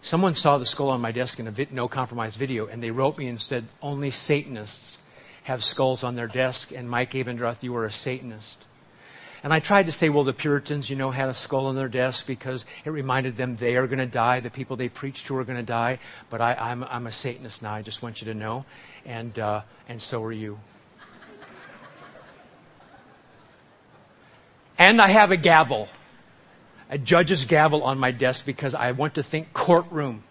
Someone 0.02 0.36
saw 0.36 0.58
the 0.58 0.66
skull 0.66 0.88
on 0.88 1.02
my 1.02 1.12
desk 1.12 1.38
in 1.42 1.48
a 1.50 1.68
no 1.72 1.90
compromise 1.90 2.38
video, 2.38 2.66
and 2.66 2.82
they 2.82 2.92
wrote 2.92 3.18
me 3.18 3.28
and 3.28 3.42
said, 3.42 3.66
Only 3.82 4.10
Satanists 4.12 4.98
have 5.44 5.66
skulls 5.66 6.06
on 6.06 6.16
their 6.16 6.28
desk, 6.28 6.72
and 6.72 6.90
Mike 6.90 7.12
Abendroth, 7.12 7.62
you 7.62 7.76
are 7.76 7.84
a 7.84 7.92
Satanist. 7.92 8.64
And 9.48 9.54
I 9.54 9.62
tried 9.62 9.86
to 9.86 9.94
say, 9.94 10.10
well, 10.10 10.26
the 10.26 10.34
Puritans, 10.34 10.90
you 10.90 10.98
know, 10.98 11.10
had 11.10 11.30
a 11.30 11.34
skull 11.34 11.68
on 11.68 11.78
their 11.78 11.88
desk 11.88 12.28
because 12.28 12.66
it 12.84 12.90
reminded 12.90 13.38
them 13.38 13.56
they 13.56 13.78
are 13.78 13.88
going 13.88 14.00
to 14.00 14.06
die. 14.06 14.42
The 14.42 14.50
people 14.50 14.76
they 14.76 14.90
preached 14.90 15.28
to 15.28 15.38
are 15.38 15.46
going 15.46 15.58
to 15.58 15.64
die. 15.64 16.00
But 16.30 16.42
I, 16.42 16.72
am 16.72 17.08
a 17.08 17.14
Satanist 17.14 17.64
now. 17.64 17.74
I 17.74 17.82
just 17.82 18.04
want 18.04 18.20
you 18.20 18.26
to 18.26 18.34
know. 18.34 18.66
And, 19.06 19.40
uh, 19.40 19.62
and 19.88 20.02
so 20.02 20.22
are 20.26 20.34
you. 20.34 20.60
and 24.78 25.02
I 25.02 25.08
have 25.08 25.32
a 25.32 25.38
gavel, 25.38 25.88
a 26.90 26.98
judge's 26.98 27.46
gavel 27.46 27.84
on 27.84 27.98
my 27.98 28.12
desk 28.12 28.46
because 28.46 28.76
I 28.76 28.92
want 28.92 29.16
to 29.16 29.24
think 29.24 29.54
courtroom. 29.54 30.26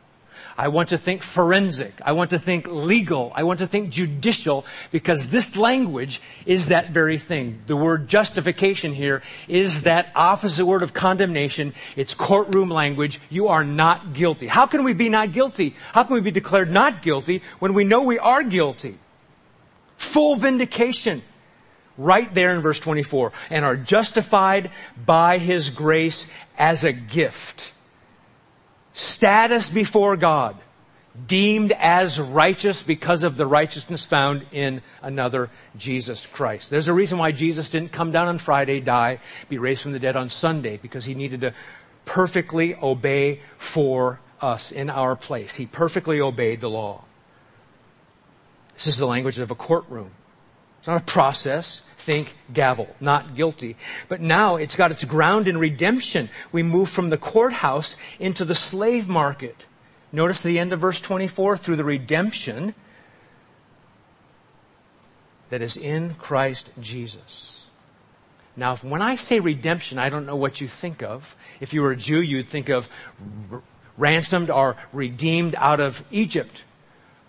I 0.58 0.68
want 0.68 0.88
to 0.88 0.98
think 0.98 1.22
forensic. 1.22 2.00
I 2.02 2.12
want 2.12 2.30
to 2.30 2.38
think 2.38 2.66
legal. 2.66 3.30
I 3.34 3.42
want 3.42 3.58
to 3.58 3.66
think 3.66 3.90
judicial 3.90 4.64
because 4.90 5.28
this 5.28 5.54
language 5.54 6.20
is 6.46 6.68
that 6.68 6.90
very 6.90 7.18
thing. 7.18 7.60
The 7.66 7.76
word 7.76 8.08
justification 8.08 8.94
here 8.94 9.22
is 9.48 9.82
that 9.82 10.10
opposite 10.14 10.64
word 10.64 10.82
of 10.82 10.94
condemnation. 10.94 11.74
It's 11.94 12.14
courtroom 12.14 12.70
language. 12.70 13.20
You 13.28 13.48
are 13.48 13.64
not 13.64 14.14
guilty. 14.14 14.46
How 14.46 14.64
can 14.64 14.82
we 14.82 14.94
be 14.94 15.10
not 15.10 15.32
guilty? 15.32 15.76
How 15.92 16.04
can 16.04 16.14
we 16.14 16.22
be 16.22 16.30
declared 16.30 16.70
not 16.70 17.02
guilty 17.02 17.42
when 17.58 17.74
we 17.74 17.84
know 17.84 18.02
we 18.02 18.18
are 18.18 18.42
guilty? 18.42 18.98
Full 19.98 20.36
vindication 20.36 21.22
right 21.98 22.32
there 22.34 22.54
in 22.54 22.62
verse 22.62 22.80
24 22.80 23.32
and 23.50 23.64
are 23.64 23.76
justified 23.76 24.70
by 25.04 25.36
his 25.38 25.68
grace 25.70 26.30
as 26.58 26.84
a 26.84 26.92
gift 26.92 27.72
status 28.96 29.68
before 29.68 30.16
God, 30.16 30.56
deemed 31.26 31.72
as 31.72 32.18
righteous 32.18 32.82
because 32.82 33.22
of 33.22 33.36
the 33.36 33.46
righteousness 33.46 34.04
found 34.04 34.44
in 34.52 34.82
another 35.00 35.50
Jesus 35.76 36.26
Christ. 36.26 36.68
There's 36.70 36.88
a 36.88 36.94
reason 36.94 37.18
why 37.18 37.32
Jesus 37.32 37.70
didn't 37.70 37.92
come 37.92 38.10
down 38.10 38.28
on 38.28 38.38
Friday, 38.38 38.80
die, 38.80 39.20
be 39.48 39.58
raised 39.58 39.82
from 39.82 39.92
the 39.92 39.98
dead 39.98 40.16
on 40.16 40.28
Sunday, 40.28 40.78
because 40.78 41.04
he 41.04 41.14
needed 41.14 41.42
to 41.42 41.54
perfectly 42.04 42.74
obey 42.74 43.40
for 43.58 44.20
us 44.40 44.72
in 44.72 44.90
our 44.90 45.16
place. 45.16 45.56
He 45.56 45.66
perfectly 45.66 46.20
obeyed 46.20 46.60
the 46.60 46.70
law. 46.70 47.04
This 48.74 48.86
is 48.86 48.98
the 48.98 49.06
language 49.06 49.38
of 49.38 49.50
a 49.50 49.54
courtroom. 49.54 50.10
It's 50.78 50.88
not 50.88 51.00
a 51.00 51.04
process 51.04 51.80
think 52.06 52.36
gavel, 52.54 52.88
not 53.00 53.34
guilty. 53.34 53.76
But 54.06 54.20
now 54.20 54.54
it's 54.54 54.76
got 54.76 54.92
its 54.92 55.02
ground 55.04 55.48
in 55.48 55.58
redemption. 55.58 56.30
We 56.52 56.62
move 56.62 56.88
from 56.88 57.10
the 57.10 57.18
courthouse 57.18 57.96
into 58.20 58.44
the 58.44 58.54
slave 58.54 59.08
market. 59.08 59.64
Notice 60.12 60.40
the 60.40 60.60
end 60.60 60.72
of 60.72 60.80
verse 60.80 61.00
24 61.00 61.56
through 61.56 61.74
the 61.74 61.84
redemption 61.84 62.74
that 65.50 65.60
is 65.60 65.76
in 65.76 66.14
Christ 66.14 66.70
Jesus. 66.80 67.64
Now, 68.56 68.76
when 68.76 69.02
I 69.02 69.16
say 69.16 69.40
redemption, 69.40 69.98
I 69.98 70.08
don't 70.08 70.26
know 70.26 70.36
what 70.36 70.60
you 70.60 70.68
think 70.68 71.02
of. 71.02 71.34
If 71.60 71.74
you 71.74 71.82
were 71.82 71.90
a 71.90 71.96
Jew, 71.96 72.20
you'd 72.20 72.48
think 72.48 72.68
of 72.68 72.88
ransomed 73.98 74.48
or 74.48 74.76
redeemed 74.92 75.56
out 75.58 75.80
of 75.80 76.04
Egypt. 76.12 76.62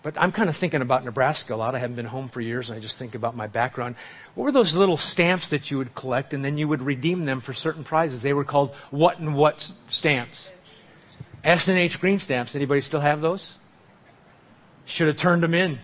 But 0.02 0.14
I'm 0.16 0.30
kind 0.30 0.48
of 0.48 0.56
thinking 0.56 0.80
about 0.80 1.04
Nebraska 1.04 1.54
a 1.54 1.56
lot. 1.56 1.74
I 1.74 1.78
haven't 1.80 1.96
been 1.96 2.06
home 2.06 2.28
for 2.28 2.40
years, 2.40 2.70
and 2.70 2.78
I 2.78 2.80
just 2.80 2.98
think 2.98 3.14
about 3.14 3.34
my 3.36 3.48
background. 3.48 3.96
What 4.34 4.44
were 4.44 4.52
those 4.52 4.74
little 4.74 4.96
stamps 4.96 5.50
that 5.50 5.70
you 5.70 5.78
would 5.78 5.94
collect, 5.94 6.32
and 6.32 6.44
then 6.44 6.56
you 6.56 6.68
would 6.68 6.82
redeem 6.82 7.24
them 7.24 7.40
for 7.40 7.52
certain 7.52 7.82
prizes? 7.82 8.22
They 8.22 8.32
were 8.32 8.44
called 8.44 8.74
what 8.90 9.18
and 9.18 9.34
what 9.34 9.70
stamps? 9.88 10.50
S&H 11.42 12.00
green 12.00 12.18
stamps. 12.18 12.54
Anybody 12.54 12.80
still 12.80 13.00
have 13.00 13.20
those? 13.20 13.54
Should 14.86 15.08
have 15.08 15.16
turned 15.16 15.42
them 15.42 15.54
in. 15.54 15.78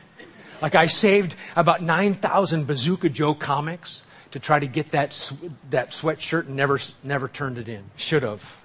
Like 0.63 0.75
I 0.75 0.87
saved 0.87 1.35
about 1.57 1.83
9,000 1.83 2.67
Bazooka 2.67 3.09
Joe 3.09 3.35
comics 3.35 4.05
to 4.31 4.39
try 4.39 4.59
to 4.59 4.67
get 4.67 4.93
that, 4.93 5.33
that 5.71 5.91
sweatshirt 5.91 6.47
and 6.47 6.57
never, 6.57 6.81
never 7.03 7.29
turned 7.29 7.59
it 7.59 7.69
in. 7.69 7.85
Should 7.97 8.23
have. 8.23 8.57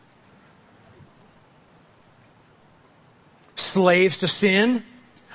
Slaves 3.55 4.19
to 4.19 4.27
sin, 4.27 4.83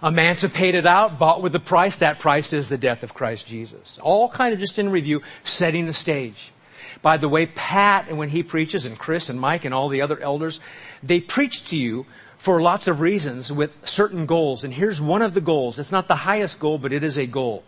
emancipated 0.04 0.86
out, 0.86 1.18
bought 1.18 1.42
with 1.42 1.54
a 1.54 1.60
price. 1.60 1.98
That 1.98 2.18
price 2.18 2.52
is 2.52 2.68
the 2.68 2.76
death 2.76 3.02
of 3.02 3.14
Christ 3.14 3.46
Jesus. 3.46 3.98
All 4.02 4.28
kind 4.28 4.52
of 4.52 4.60
just 4.60 4.78
in 4.78 4.90
review, 4.90 5.22
setting 5.44 5.86
the 5.86 5.94
stage. 5.94 6.52
By 7.00 7.16
the 7.16 7.28
way, 7.28 7.46
Pat, 7.46 8.08
and 8.08 8.18
when 8.18 8.28
he 8.28 8.42
preaches, 8.42 8.86
and 8.86 8.98
Chris 8.98 9.28
and 9.28 9.40
Mike 9.40 9.64
and 9.64 9.74
all 9.74 9.88
the 9.88 10.02
other 10.02 10.20
elders, 10.20 10.60
they 11.02 11.20
preach 11.20 11.66
to 11.70 11.76
you 11.76 12.06
for 12.38 12.60
lots 12.60 12.86
of 12.86 13.00
reasons 13.00 13.50
with 13.50 13.74
certain 13.84 14.26
goals. 14.26 14.64
And 14.64 14.74
here's 14.74 15.00
one 15.00 15.22
of 15.22 15.32
the 15.32 15.40
goals. 15.40 15.78
It's 15.78 15.92
not 15.92 16.08
the 16.08 16.16
highest 16.16 16.58
goal, 16.60 16.78
but 16.78 16.92
it 16.92 17.02
is 17.02 17.18
a 17.18 17.26
goal. 17.26 17.64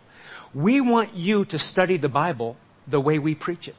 We 0.53 0.81
want 0.81 1.15
you 1.15 1.45
to 1.45 1.59
study 1.59 1.97
the 1.97 2.09
Bible 2.09 2.55
the 2.87 3.01
way 3.01 3.19
we 3.19 3.35
preach 3.35 3.67
it. 3.67 3.75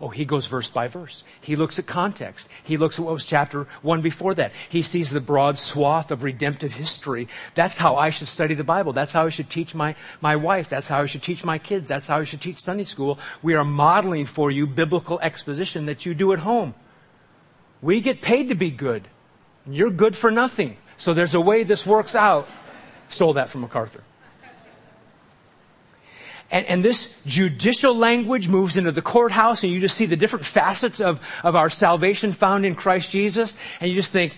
Oh, 0.00 0.08
he 0.08 0.24
goes 0.24 0.46
verse 0.46 0.68
by 0.68 0.88
verse. 0.88 1.24
He 1.40 1.56
looks 1.56 1.78
at 1.78 1.86
context. 1.86 2.48
He 2.62 2.76
looks 2.76 2.98
at 2.98 3.04
what 3.04 3.14
was 3.14 3.24
chapter 3.24 3.66
one 3.82 4.02
before 4.02 4.34
that. 4.34 4.52
He 4.68 4.82
sees 4.82 5.10
the 5.10 5.20
broad 5.20 5.58
swath 5.58 6.10
of 6.10 6.22
redemptive 6.22 6.74
history. 6.74 7.28
That's 7.54 7.78
how 7.78 7.96
I 7.96 8.10
should 8.10 8.28
study 8.28 8.54
the 8.54 8.64
Bible. 8.64 8.92
That's 8.92 9.12
how 9.12 9.26
I 9.26 9.30
should 9.30 9.48
teach 9.48 9.74
my, 9.74 9.94
my 10.20 10.36
wife. 10.36 10.68
That's 10.68 10.88
how 10.88 11.00
I 11.00 11.06
should 11.06 11.22
teach 11.22 11.44
my 11.44 11.58
kids. 11.58 11.88
That's 11.88 12.08
how 12.08 12.18
I 12.18 12.24
should 12.24 12.42
teach 12.42 12.60
Sunday 12.60 12.84
school. 12.84 13.18
We 13.42 13.54
are 13.54 13.64
modeling 13.64 14.26
for 14.26 14.50
you 14.50 14.66
biblical 14.66 15.18
exposition 15.20 15.86
that 15.86 16.04
you 16.04 16.14
do 16.14 16.32
at 16.32 16.40
home. 16.40 16.74
We 17.80 18.00
get 18.00 18.20
paid 18.20 18.50
to 18.50 18.54
be 18.54 18.70
good. 18.70 19.08
And 19.64 19.74
you're 19.74 19.90
good 19.90 20.16
for 20.16 20.30
nothing. 20.30 20.76
So 20.98 21.14
there's 21.14 21.34
a 21.34 21.40
way 21.40 21.64
this 21.64 21.86
works 21.86 22.14
out. 22.14 22.48
Stole 23.08 23.34
that 23.34 23.48
from 23.48 23.62
MacArthur. 23.62 24.02
And, 26.50 26.66
and, 26.66 26.84
this 26.84 27.12
judicial 27.26 27.96
language 27.96 28.46
moves 28.46 28.76
into 28.76 28.92
the 28.92 29.02
courthouse 29.02 29.64
and 29.64 29.72
you 29.72 29.80
just 29.80 29.96
see 29.96 30.06
the 30.06 30.16
different 30.16 30.44
facets 30.44 31.00
of, 31.00 31.20
of 31.42 31.56
our 31.56 31.68
salvation 31.68 32.32
found 32.32 32.64
in 32.64 32.76
Christ 32.76 33.10
Jesus. 33.10 33.56
And 33.80 33.90
you 33.90 33.96
just 33.96 34.12
think, 34.12 34.36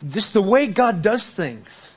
this 0.00 0.26
is 0.26 0.32
the 0.32 0.42
way 0.42 0.68
God 0.68 1.02
does 1.02 1.28
things. 1.34 1.94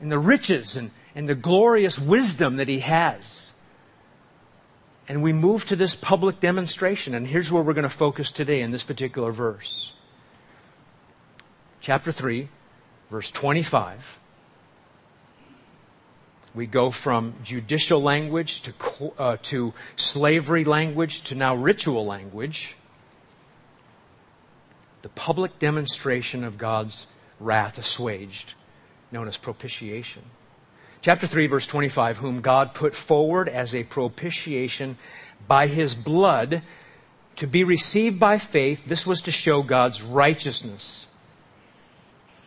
And 0.00 0.10
the 0.10 0.18
riches 0.18 0.76
and, 0.76 0.90
and 1.14 1.28
the 1.28 1.34
glorious 1.34 1.98
wisdom 1.98 2.56
that 2.56 2.68
He 2.68 2.80
has. 2.80 3.52
And 5.06 5.22
we 5.22 5.34
move 5.34 5.66
to 5.66 5.76
this 5.76 5.94
public 5.94 6.40
demonstration. 6.40 7.14
And 7.14 7.26
here's 7.26 7.52
where 7.52 7.62
we're 7.62 7.74
going 7.74 7.82
to 7.82 7.90
focus 7.90 8.30
today 8.30 8.62
in 8.62 8.70
this 8.70 8.84
particular 8.84 9.32
verse. 9.32 9.92
Chapter 11.82 12.10
3, 12.10 12.48
verse 13.10 13.30
25 13.30 14.18
we 16.54 16.66
go 16.66 16.90
from 16.90 17.34
judicial 17.42 18.02
language 18.02 18.62
to, 18.62 19.12
uh, 19.18 19.36
to 19.42 19.72
slavery 19.96 20.64
language 20.64 21.22
to 21.22 21.34
now 21.34 21.54
ritual 21.54 22.04
language. 22.04 22.76
The 25.00 25.08
public 25.08 25.58
demonstration 25.58 26.44
of 26.44 26.58
God's 26.58 27.06
wrath 27.40 27.78
assuaged, 27.78 28.54
known 29.10 29.28
as 29.28 29.36
propitiation. 29.36 30.22
Chapter 31.00 31.26
3, 31.26 31.46
verse 31.48 31.66
25, 31.66 32.18
whom 32.18 32.40
God 32.42 32.74
put 32.74 32.94
forward 32.94 33.48
as 33.48 33.74
a 33.74 33.82
propitiation 33.82 34.98
by 35.48 35.66
his 35.66 35.94
blood 35.94 36.62
to 37.36 37.46
be 37.46 37.64
received 37.64 38.20
by 38.20 38.38
faith. 38.38 38.84
This 38.84 39.06
was 39.06 39.22
to 39.22 39.32
show 39.32 39.62
God's 39.62 40.02
righteousness. 40.02 41.06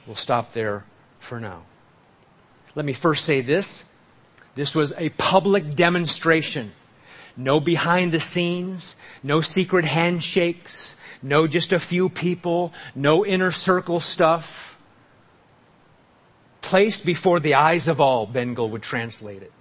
We'll 0.06 0.16
stop 0.16 0.54
there 0.54 0.86
for 1.20 1.40
now. 1.40 1.64
Let 2.76 2.86
me 2.86 2.94
first 2.94 3.26
say 3.26 3.42
this. 3.42 3.85
This 4.56 4.74
was 4.74 4.94
a 4.98 5.10
public 5.10 5.76
demonstration. 5.76 6.72
No 7.38 7.60
behind 7.60 8.14
the 8.14 8.22
scenes, 8.22 8.96
no 9.22 9.42
secret 9.42 9.84
handshakes, 9.84 10.96
no 11.22 11.48
just 11.48 11.74
a 11.74 11.80
few 11.80 12.08
people, 12.08 12.74
no 12.96 13.26
inner 13.26 13.52
circle 13.52 14.00
stuff. 14.00 14.78
Placed 16.62 17.06
before 17.06 17.40
the 17.40 17.56
eyes 17.56 17.88
of 17.88 18.00
all, 18.00 18.26
Bengel 18.26 18.70
would 18.70 18.82
translate 18.82 19.44
it. 19.44 19.52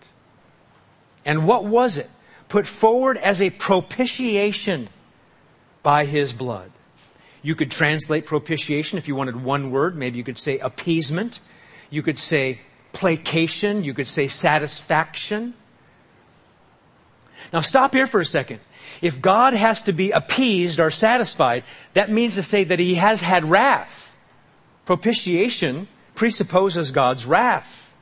And 1.24 1.46
what 1.46 1.64
was 1.64 1.96
it? 1.96 2.08
Put 2.48 2.66
forward 2.66 3.16
as 3.16 3.42
a 3.42 3.50
propitiation 3.50 4.88
by 5.82 6.04
his 6.04 6.32
blood. 6.32 6.70
You 7.42 7.54
could 7.54 7.70
translate 7.70 8.24
propitiation 8.24 8.96
if 8.98 9.08
you 9.08 9.16
wanted 9.16 9.42
one 9.42 9.70
word. 9.70 9.96
Maybe 9.96 10.18
you 10.18 10.24
could 10.24 10.38
say 10.38 10.58
appeasement. 10.58 11.40
You 11.90 12.02
could 12.02 12.18
say 12.18 12.60
placation, 12.94 13.84
you 13.84 13.92
could 13.92 14.08
say 14.08 14.28
satisfaction. 14.28 15.52
Now 17.52 17.60
stop 17.60 17.92
here 17.92 18.06
for 18.06 18.20
a 18.20 18.24
second. 18.24 18.60
If 19.02 19.20
God 19.20 19.52
has 19.52 19.82
to 19.82 19.92
be 19.92 20.12
appeased 20.12 20.80
or 20.80 20.90
satisfied, 20.90 21.64
that 21.92 22.10
means 22.10 22.36
to 22.36 22.42
say 22.42 22.64
that 22.64 22.78
he 22.78 22.94
has 22.94 23.20
had 23.20 23.44
wrath. 23.44 24.14
Propitiation 24.86 25.88
presupposes 26.14 26.90
God's 26.90 27.26
wrath. 27.26 27.92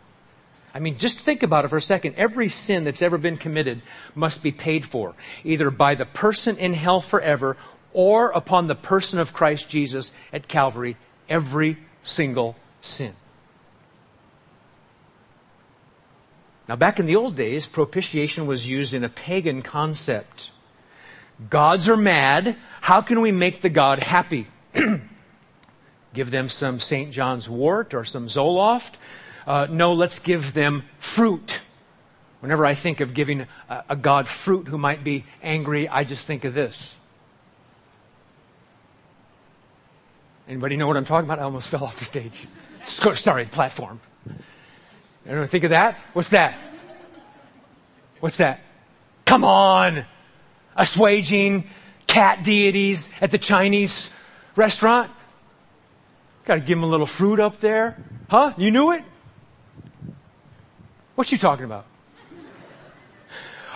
I 0.75 0.79
mean, 0.79 0.97
just 0.99 1.19
think 1.19 1.43
about 1.43 1.65
it 1.65 1.69
for 1.69 1.77
a 1.77 1.83
second. 1.83 2.15
Every 2.17 2.49
sin 2.49 2.85
that's 2.85 3.03
ever 3.03 3.19
been 3.19 3.37
committed 3.37 3.83
must 4.15 4.43
be 4.43 4.53
paid 4.53 4.87
for, 4.87 5.15
either 5.45 5.71
by 5.71 5.95
the 5.95 6.07
person 6.07 6.57
in 6.57 6.73
hell 6.73 7.01
forever 7.01 7.57
or 7.93 8.31
upon 8.31 8.69
the 8.69 8.75
person 8.75 9.19
of 9.19 9.35
Christ 9.35 9.69
Jesus 9.69 10.11
at 10.33 10.49
Calvary, 10.49 10.97
every 11.29 11.79
single 12.03 12.57
sin. 12.81 13.15
Now, 16.69 16.77
back 16.77 17.01
in 17.01 17.07
the 17.07 17.17
old 17.17 17.37
days, 17.37 17.67
propitiation 17.67 18.47
was 18.47 18.69
used 18.69 18.95
in 18.95 19.05
a 19.05 19.09
pagan 19.09 19.63
concept. 19.63 20.51
Gods 21.51 21.89
are 21.89 21.97
mad. 21.97 22.57
How 22.81 23.01
can 23.01 23.21
we 23.21 23.33
make 23.33 23.63
the 23.63 23.69
God 23.69 23.99
happy? 23.99 24.47
give 26.15 26.31
them 26.31 26.49
some 26.49 26.79
St. 26.79 27.11
John's 27.11 27.49
wort 27.49 27.95
or 27.95 28.05
some 28.05 28.27
Zoloft? 28.27 28.93
Uh, 29.47 29.67
no, 29.69 29.93
let's 29.93 30.19
give 30.19 30.55
them 30.55 30.85
fruit. 30.99 31.61
Whenever 32.41 32.65
I 32.65 32.75
think 32.75 33.01
of 33.01 33.15
giving 33.15 33.47
a, 33.69 33.85
a 33.91 33.97
God 33.97 34.29
fruit 34.29 34.69
who 34.69 34.79
might 34.79 35.03
be 35.03 35.25
angry, 35.43 35.89
I 35.89 36.05
just 36.05 36.27
think 36.27 36.45
of 36.45 36.55
this. 36.55 36.95
Anybody 40.49 40.77
know 40.77 40.87
what 40.87 40.97
I'm 40.97 41.05
talking 41.05 41.27
about? 41.27 41.39
I 41.39 41.43
almost 41.43 41.69
fell 41.71 41.85
off 41.85 41.97
the 41.99 42.05
stage. 42.05 42.47
Sorry, 42.85 43.45
platform. 43.47 44.01
Anyone 45.27 45.47
think 45.47 45.65
of 45.65 45.71
that? 45.71 45.97
What's 46.13 46.31
that? 46.31 46.59
What's 48.21 48.39
that? 48.39 48.61
Come 49.25 49.45
on! 49.45 50.05
Assuaging 50.77 51.69
cat 52.07 52.43
deities 52.43 53.13
at 53.21 53.31
the 53.31 53.39
Chinese 53.39 54.11
restaurant? 54.57 55.11
Gotta 56.45 56.61
give 56.61 56.79
them 56.79 56.85
a 56.85 56.89
little 56.89 57.07
fruit 57.07 57.41
up 57.41 57.61
there. 57.61 58.03
Huh? 58.29 58.53
You 58.57 58.71
knew 58.71 58.93
it? 58.93 59.05
What 61.15 61.31
you 61.31 61.39
talking 61.39 61.65
about? 61.65 61.87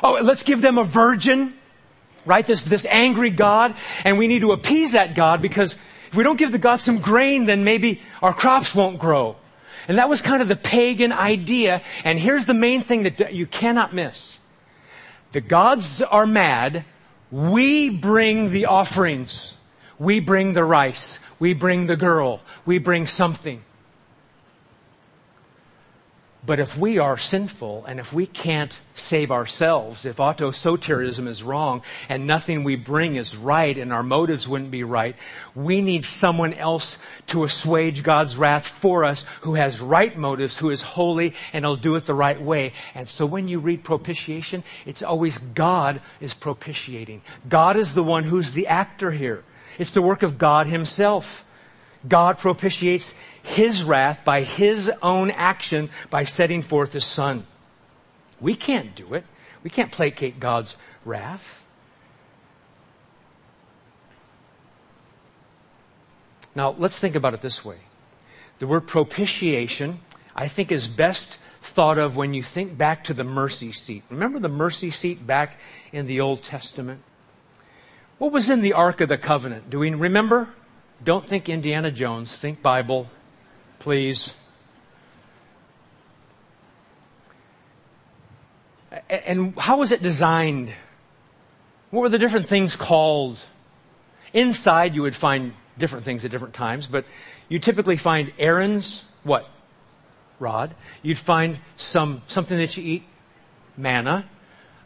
Oh, 0.03 0.19
let's 0.23 0.43
give 0.43 0.61
them 0.61 0.79
a 0.79 0.85
virgin, 0.85 1.55
right? 2.25 2.47
This, 2.47 2.65
this 2.65 2.85
angry 2.87 3.31
God, 3.31 3.75
and 4.05 4.19
we 4.19 4.27
need 4.27 4.41
to 4.41 4.53
appease 4.53 4.93
that 4.93 5.15
God 5.15 5.41
because 5.41 5.75
if 6.09 6.15
we 6.15 6.23
don't 6.23 6.39
give 6.39 6.53
the 6.53 6.59
God 6.59 6.81
some 6.81 6.99
grain, 6.99 7.47
then 7.47 7.65
maybe 7.65 8.01
our 8.21 8.33
crops 8.33 8.75
won't 8.75 8.99
grow. 8.99 9.37
And 9.89 9.99
that 9.99 10.09
was 10.09 10.21
kind 10.21 10.43
of 10.43 10.49
the 10.49 10.57
pagan 10.57 11.13
idea. 11.13 11.83
And 12.05 12.19
here's 12.19 12.47
the 12.47 12.55
main 12.55 12.83
thing 12.83 13.05
that 13.05 13.35
you 13.35 13.47
cannot 13.47 13.95
miss. 13.95 14.39
The 15.33 15.41
gods 15.41 16.03
are 16.03 16.27
mad. 16.27 16.85
We 17.31 17.91
bring 17.91 18.51
the 18.51 18.67
offerings. 18.67 19.55
We 19.99 20.21
bring 20.21 20.55
the 20.55 20.65
rice. 20.65 21.19
We 21.39 21.55
bring 21.55 21.87
the 21.87 21.97
girl. 21.97 22.41
We 22.65 22.79
bring 22.79 23.07
something. 23.07 23.63
But 26.47 26.61
if 26.61 26.79
we 26.79 26.99
are 26.99 27.19
sinful 27.19 27.85
and 27.87 27.99
if 27.99 28.13
we 28.13 28.25
can't 28.25 28.79
save 28.95 29.33
ourselves, 29.33 30.07
if 30.07 30.19
autosoterism 30.19 31.27
is 31.27 31.43
wrong 31.43 31.83
and 32.09 32.25
nothing 32.25 32.63
we 32.63 32.77
bring 32.77 33.17
is 33.17 33.37
right 33.37 33.77
and 33.77 33.93
our 33.93 34.05
motives 34.05 34.47
wouldn't 34.47 34.71
be 34.71 34.85
right, 34.85 35.17
we 35.57 35.81
need 35.81 36.05
someone 36.05 36.55
else 36.55 36.99
to 37.29 37.43
assuage 37.43 38.05
God's 38.05 38.37
wrath 38.37 38.69
for 38.69 39.03
us 39.03 39.25
who 39.41 39.55
has 39.55 39.81
right 39.81 40.17
motives, 40.17 40.57
who 40.57 40.71
is 40.71 40.83
holy 40.83 41.35
and 41.53 41.65
will 41.65 41.75
do 41.75 41.97
it 41.97 42.07
the 42.07 42.15
right 42.15 42.41
way. 42.41 42.73
And 42.95 43.09
so 43.09 43.27
when 43.27 43.49
you 43.49 43.59
read 43.59 43.83
propitiation, 43.83 44.63
it's 44.87 45.03
always 45.03 45.39
God 45.39 46.01
is 46.21 46.33
propitiating. 46.33 47.23
God 47.49 47.77
is 47.77 47.95
the 47.95 48.05
one 48.05 48.23
who's 48.23 48.53
the 48.53 48.69
actor 48.69 49.11
here. 49.11 49.43
It's 49.81 49.93
the 49.93 50.03
work 50.03 50.23
of 50.23 50.39
God 50.39 50.69
himself. 50.69 51.45
God 52.09 52.39
propitiates 52.39 53.15
his 53.47 53.85
wrath 53.85 54.25
by 54.25 54.43
his 54.43 54.91
own 55.03 55.31
action 55.31 55.89
by 56.11 56.25
setting 56.25 56.63
forth 56.63 56.93
his 56.93 57.05
son. 57.05 57.47
We 58.41 58.55
can't 58.55 58.95
do 58.95 59.15
it. 59.15 59.25
We 59.63 59.71
can't 59.71 59.93
placate 59.93 60.41
God's 60.41 60.77
wrath. 61.05 61.63
Now, 66.55 66.75
let's 66.79 66.99
think 66.99 67.15
about 67.15 67.35
it 67.35 67.41
this 67.41 67.65
way. 67.65 67.79
The 68.59 68.67
word 68.67 68.87
propitiation, 68.87 70.01
I 70.35 70.49
think, 70.49 70.73
is 70.73 70.89
best 70.89 71.39
thought 71.63 71.99
of 71.99 72.17
when 72.17 72.35
you 72.35 72.43
think 72.43 72.77
back 72.77 73.05
to 73.05 73.15
the 73.15 73.25
mercy 73.25 73.73
seat. 73.73 74.03
Remember 74.11 74.39
the 74.39 74.49
mercy 74.49 74.91
seat 74.91 75.27
back 75.27 75.59
in 75.93 76.07
the 76.07 76.21
Old 76.21 76.43
Testament? 76.43 77.01
What 78.19 78.33
was 78.33 78.49
in 78.49 78.63
the 78.63 78.73
Ark 78.73 79.01
of 79.01 79.09
the 79.09 79.19
Covenant? 79.19 79.69
Do 79.69 79.79
we 79.79 79.93
remember? 79.93 80.49
Don't 81.05 81.27
think 81.27 81.49
Indiana 81.49 81.91
Jones. 81.91 82.37
Think 82.37 82.63
Bible, 82.63 83.11
please. 83.79 84.35
And 89.09 89.59
how 89.59 89.79
was 89.79 89.93
it 89.93 90.03
designed? 90.03 90.73
What 91.91 92.01
were 92.01 92.09
the 92.09 92.19
different 92.19 92.47
things 92.47 92.77
called? 92.77 93.39
Inside, 94.33 94.95
you 94.95 95.03
would 95.03 95.17
find 95.17 95.55
different 95.79 96.05
things 96.05 96.25
at 96.25 96.31
different 96.31 96.55
times, 96.55 96.87
but 96.87 97.05
you 97.49 97.59
typically 97.59 97.97
find 97.97 98.33
Aaron's 98.39 99.05
what? 99.23 99.49
Rod. 100.39 100.75
You'd 101.03 101.19
find 101.19 101.59
some 101.77 102.23
something 102.27 102.59
that 102.59 102.77
you 102.77 102.85
eat, 102.85 103.03
manna. 103.77 104.29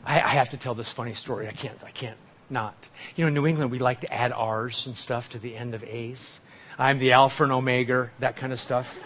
I, 0.05 0.21
I 0.21 0.29
have 0.29 0.51
to 0.51 0.57
tell 0.57 0.75
this 0.75 0.93
funny 0.93 1.15
story. 1.15 1.49
I 1.49 1.53
can't. 1.53 1.83
I 1.85 1.91
can't 1.91 2.17
not. 2.51 2.89
You 3.17 3.25
know, 3.25 3.29
in 3.29 3.35
New 3.35 3.47
England, 3.47 3.71
we 3.71 3.79
like 3.79 4.01
to 4.01 4.13
add 4.13 4.33
R's 4.33 4.87
and 4.87 4.97
stuff 4.97 5.31
to 5.31 5.39
the 5.39 5.57
end 5.57 5.75
of 5.75 5.85
A's. 5.85 6.41
I'm 6.81 6.99
the 6.99 7.13
Alpha 7.13 7.45
and 7.45 7.53
Omega, 7.53 8.11
that 8.21 8.37
kind 8.37 8.55
of 8.55 8.59
stuff. 8.59 8.99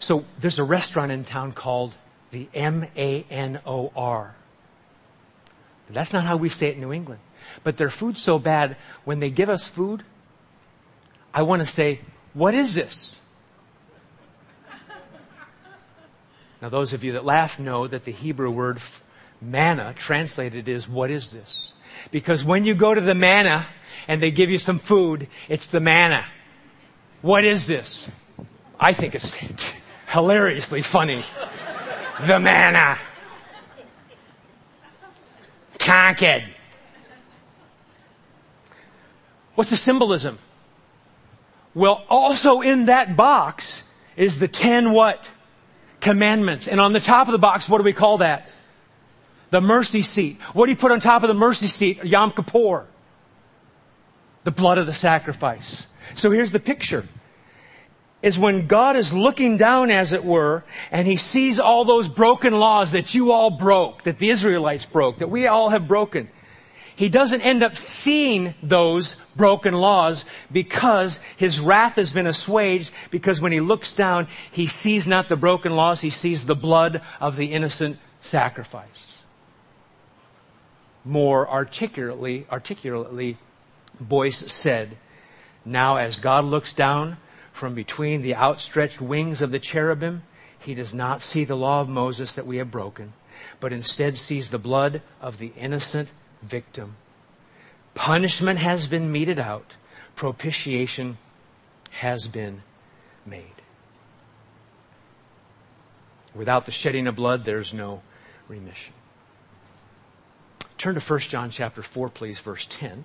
So 0.00 0.24
there's 0.40 0.58
a 0.58 0.64
restaurant 0.64 1.12
in 1.12 1.22
town 1.22 1.52
called 1.52 1.94
the 2.32 2.48
M 2.52 2.86
A 2.96 3.24
N 3.30 3.60
O 3.64 3.92
R. 3.94 4.34
That's 5.88 6.12
not 6.12 6.24
how 6.24 6.36
we 6.36 6.48
say 6.48 6.68
it 6.68 6.74
in 6.74 6.80
New 6.80 6.92
England. 6.92 7.20
But 7.62 7.76
their 7.76 7.90
food's 7.90 8.20
so 8.20 8.38
bad, 8.38 8.76
when 9.04 9.20
they 9.20 9.30
give 9.30 9.48
us 9.48 9.68
food, 9.68 10.02
I 11.32 11.42
want 11.42 11.60
to 11.60 11.66
say, 11.66 12.00
What 12.34 12.52
is 12.54 12.74
this? 12.74 13.20
Now, 16.60 16.68
those 16.68 16.92
of 16.92 17.04
you 17.04 17.12
that 17.12 17.24
laugh 17.24 17.58
know 17.58 17.86
that 17.86 18.04
the 18.04 18.12
Hebrew 18.12 18.50
word 18.50 18.80
manna 19.40 19.92
translated 19.94 20.66
is, 20.66 20.88
What 20.88 21.10
is 21.10 21.30
this? 21.30 21.74
Because 22.10 22.44
when 22.44 22.64
you 22.64 22.74
go 22.74 22.92
to 22.92 23.00
the 23.00 23.14
manna 23.14 23.66
and 24.08 24.20
they 24.20 24.32
give 24.32 24.50
you 24.50 24.58
some 24.58 24.80
food, 24.80 25.28
it's 25.48 25.66
the 25.66 25.80
manna. 25.80 26.24
What 27.22 27.44
is 27.44 27.66
this? 27.68 28.10
I 28.78 28.92
think 28.92 29.14
it's 29.14 29.32
hilariously 30.08 30.82
funny. 30.82 31.24
the 32.26 32.40
manna. 32.40 32.78
Uh, 32.78 32.96
conquered. 35.78 36.44
What's 39.54 39.70
the 39.70 39.76
symbolism? 39.76 40.38
Well, 41.74 42.04
also 42.08 42.60
in 42.60 42.86
that 42.86 43.16
box 43.16 43.88
is 44.16 44.38
the 44.38 44.48
ten 44.48 44.92
what? 44.92 45.28
Commandments. 46.00 46.66
And 46.66 46.80
on 46.80 46.92
the 46.92 47.00
top 47.00 47.28
of 47.28 47.32
the 47.32 47.38
box, 47.38 47.68
what 47.68 47.78
do 47.78 47.84
we 47.84 47.92
call 47.92 48.18
that? 48.18 48.48
The 49.50 49.60
mercy 49.60 50.02
seat. 50.02 50.40
What 50.54 50.66
do 50.66 50.72
you 50.72 50.76
put 50.76 50.90
on 50.90 51.00
top 51.00 51.22
of 51.22 51.28
the 51.28 51.34
mercy 51.34 51.68
seat? 51.68 52.04
Yom 52.04 52.32
Kippur. 52.32 52.86
The 54.44 54.50
blood 54.50 54.78
of 54.78 54.86
the 54.86 54.94
sacrifice. 54.94 55.86
So 56.14 56.30
here's 56.30 56.52
the 56.52 56.60
picture. 56.60 57.06
Is 58.22 58.38
when 58.38 58.68
God 58.68 58.94
is 58.96 59.12
looking 59.12 59.56
down, 59.56 59.90
as 59.90 60.12
it 60.12 60.24
were, 60.24 60.64
and 60.92 61.08
He 61.08 61.16
sees 61.16 61.58
all 61.58 61.84
those 61.84 62.08
broken 62.08 62.52
laws 62.52 62.92
that 62.92 63.14
you 63.14 63.32
all 63.32 63.50
broke, 63.50 64.04
that 64.04 64.18
the 64.18 64.30
Israelites 64.30 64.86
broke, 64.86 65.18
that 65.18 65.30
we 65.30 65.46
all 65.46 65.70
have 65.70 65.88
broken 65.88 66.28
he 66.94 67.08
doesn't 67.08 67.40
end 67.40 67.62
up 67.62 67.76
seeing 67.76 68.54
those 68.62 69.16
broken 69.34 69.74
laws 69.74 70.24
because 70.50 71.18
his 71.36 71.58
wrath 71.58 71.96
has 71.96 72.12
been 72.12 72.26
assuaged 72.26 72.92
because 73.10 73.40
when 73.40 73.52
he 73.52 73.60
looks 73.60 73.94
down, 73.94 74.28
he 74.50 74.66
sees 74.66 75.06
not 75.06 75.28
the 75.28 75.36
broken 75.36 75.74
laws, 75.74 76.00
he 76.00 76.10
sees 76.10 76.46
the 76.46 76.54
blood 76.54 77.02
of 77.20 77.36
the 77.36 77.46
innocent 77.46 77.98
sacrifice. 78.20 79.18
More 81.04 81.48
articulately, 81.48 82.46
articulately, 82.50 83.38
Boice 84.00 84.52
said, 84.52 84.96
Now 85.64 85.96
as 85.96 86.18
God 86.18 86.44
looks 86.44 86.74
down 86.74 87.18
from 87.52 87.74
between 87.74 88.22
the 88.22 88.34
outstretched 88.34 89.00
wings 89.00 89.42
of 89.42 89.50
the 89.50 89.58
cherubim, 89.58 90.22
he 90.58 90.74
does 90.74 90.94
not 90.94 91.22
see 91.22 91.44
the 91.44 91.56
law 91.56 91.80
of 91.80 91.88
Moses 91.88 92.34
that 92.34 92.46
we 92.46 92.56
have 92.56 92.70
broken, 92.70 93.12
but 93.60 93.72
instead 93.72 94.16
sees 94.18 94.50
the 94.50 94.58
blood 94.58 95.02
of 95.20 95.38
the 95.38 95.52
innocent 95.56 96.10
victim. 96.42 96.96
Punishment 97.94 98.58
has 98.58 98.86
been 98.86 99.12
meted 99.12 99.38
out. 99.38 99.74
Propitiation 100.16 101.18
has 101.90 102.26
been 102.28 102.62
made. 103.26 103.44
Without 106.34 106.64
the 106.64 106.72
shedding 106.72 107.06
of 107.06 107.16
blood, 107.16 107.44
there's 107.44 107.74
no 107.74 108.02
remission. 108.48 108.94
Turn 110.78 110.94
to 110.94 111.00
1 111.00 111.20
John 111.20 111.50
chapter 111.50 111.82
4, 111.82 112.08
please, 112.08 112.38
verse 112.38 112.66
10. 112.68 113.04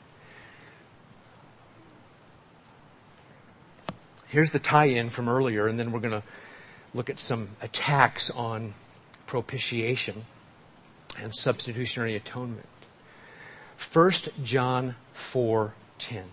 Here's 4.27 4.51
the 4.51 4.59
tie 4.59 4.85
in 4.85 5.09
from 5.09 5.29
earlier, 5.29 5.67
and 5.67 5.79
then 5.79 5.91
we're 5.91 5.99
going 5.99 6.21
to 6.21 6.23
look 6.93 7.09
at 7.09 7.19
some 7.19 7.49
attacks 7.61 8.29
on 8.29 8.73
propitiation 9.25 10.25
and 11.19 11.33
substitutionary 11.35 12.15
atonement. 12.15 12.67
1 13.77 14.11
John 14.43 14.95
4:10. 15.15 16.23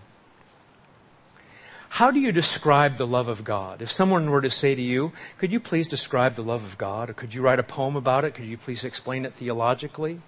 How 1.88 2.10
do 2.10 2.18
you 2.18 2.32
describe 2.32 2.96
the 2.96 3.06
love 3.06 3.28
of 3.28 3.44
God? 3.44 3.80
If 3.80 3.90
someone 3.90 4.28
were 4.28 4.40
to 4.40 4.50
say 4.50 4.74
to 4.74 4.82
you, 4.82 5.12
could 5.38 5.52
you 5.52 5.60
please 5.60 5.86
describe 5.86 6.34
the 6.34 6.42
love 6.42 6.64
of 6.64 6.76
God? 6.76 7.08
Or 7.08 7.12
could 7.12 7.34
you 7.34 7.42
write 7.42 7.60
a 7.60 7.62
poem 7.62 7.94
about 7.94 8.24
it? 8.24 8.34
Could 8.34 8.46
you 8.46 8.56
please 8.56 8.84
explain 8.84 9.24
it 9.24 9.32
theologically? 9.32 10.20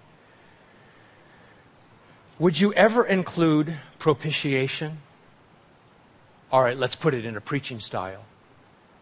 Would 2.38 2.60
you 2.60 2.72
ever 2.74 3.04
include 3.04 3.78
propitiation? 3.98 4.98
All 6.50 6.62
right, 6.62 6.76
let's 6.76 6.96
put 6.96 7.14
it 7.14 7.24
in 7.24 7.36
a 7.36 7.40
preaching 7.40 7.80
style. 7.80 8.24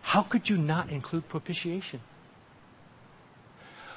How 0.02 0.22
could 0.22 0.48
you 0.48 0.57
not 0.57 0.90
include 0.90 1.28
propitiation? 1.28 2.00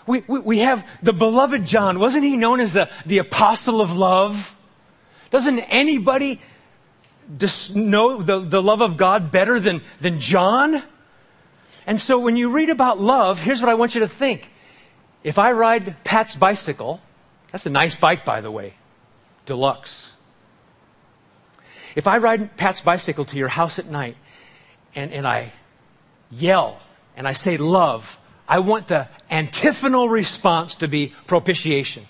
we, 0.08 0.24
we, 0.26 0.40
we 0.40 0.60
have 0.60 0.88
the 1.04 1.14
beloved 1.14 1.66
John. 1.66 2.00
Wasn't 2.00 2.24
he 2.24 2.38
known 2.38 2.60
as 2.60 2.74
the, 2.74 2.90
the 3.06 3.20
apostle 3.20 3.82
of 3.82 3.96
love? 3.96 4.58
Doesn't 5.30 5.60
anybody 5.60 6.42
just 7.38 7.76
know 7.76 8.22
the, 8.22 8.40
the 8.40 8.62
love 8.62 8.82
of 8.82 8.96
God 8.96 9.32
better 9.32 9.60
than, 9.60 9.82
than 10.00 10.20
John? 10.20 10.82
And 11.86 12.00
so 12.00 12.20
when 12.20 12.38
you 12.38 12.50
read 12.50 12.70
about 12.70 13.00
love, 13.00 13.42
here's 13.42 13.62
what 13.62 13.70
I 13.70 13.76
want 13.76 13.94
you 13.94 14.00
to 14.02 14.08
think. 14.08 14.50
If 15.24 15.38
I 15.38 15.52
ride 15.52 16.04
Pat's 16.06 16.36
bicycle, 16.36 17.02
that's 17.52 17.66
a 17.66 17.70
nice 17.70 17.96
bike, 17.96 18.24
by 18.24 18.40
the 18.40 18.52
way, 18.52 18.76
deluxe. 19.46 20.14
If 21.98 22.06
I 22.06 22.20
ride 22.20 22.56
Pat's 22.58 22.82
bicycle 22.82 23.26
to 23.26 23.38
your 23.38 23.48
house 23.48 23.80
at 23.80 23.88
night 23.88 24.18
and, 24.94 25.12
and 25.12 25.26
I 25.26 25.52
yell 26.30 26.80
and 27.16 27.28
I 27.28 27.34
say 27.34 27.58
love, 27.58 28.20
I 28.48 28.60
want 28.60 28.90
the 28.90 29.08
antiphonal 29.32 30.08
response 30.08 30.76
to 30.76 30.88
be 30.88 31.16
propitiation. 31.26 32.06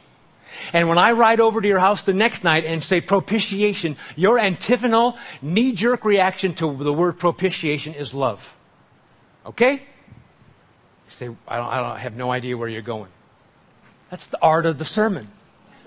And 0.73 0.89
when 0.89 0.97
I 0.97 1.13
ride 1.13 1.39
over 1.39 1.62
to 1.62 1.67
your 1.67 1.80
house 1.80 2.04
the 2.04 2.12
next 2.12 2.43
night 2.43 2.65
and 2.65 2.84
say 2.84 3.00
propitiation, 3.00 3.95
your 4.17 4.38
antiphonal 4.38 5.17
knee 5.41 5.71
jerk 5.71 6.04
reaction 6.04 6.54
to 6.56 6.76
the 6.76 6.91
word 6.91 7.17
propitiation 7.17 7.93
is 7.93 8.13
love. 8.13 8.58
Okay? 9.45 9.71
You 9.71 9.80
say, 11.08 11.30
I, 11.47 11.56
don't, 11.56 11.65
I, 11.65 11.78
don't, 11.78 11.91
I 11.91 12.00
have 12.00 12.17
no 12.17 12.30
idea 12.30 12.58
where 12.58 12.67
you're 12.67 12.82
going. 12.82 13.10
That's 14.12 14.28
the 14.28 14.41
art 14.41 14.65
of 14.65 14.80
the 14.80 14.86
sermon. 14.86 15.30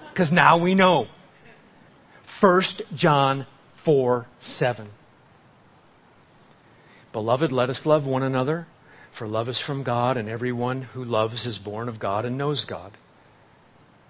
Because 0.09 0.33
now 0.33 0.57
we 0.57 0.75
know. 0.75 1.09
1 2.41 2.63
John 2.97 3.45
4 3.83 4.27
7. 4.41 4.89
Beloved, 7.13 7.51
let 7.51 7.71
us 7.71 7.85
love 7.85 8.07
one 8.07 8.23
another 8.23 8.67
for 9.13 9.27
love 9.27 9.49
is 9.49 9.59
from 9.59 9.83
God, 9.83 10.17
and 10.17 10.29
everyone 10.29 10.83
who 10.83 11.05
loves 11.05 11.47
is 11.47 11.59
born 11.59 11.89
of 11.89 11.99
God 11.99 12.25
and 12.25 12.39
knows 12.39 12.65
God. 12.65 12.93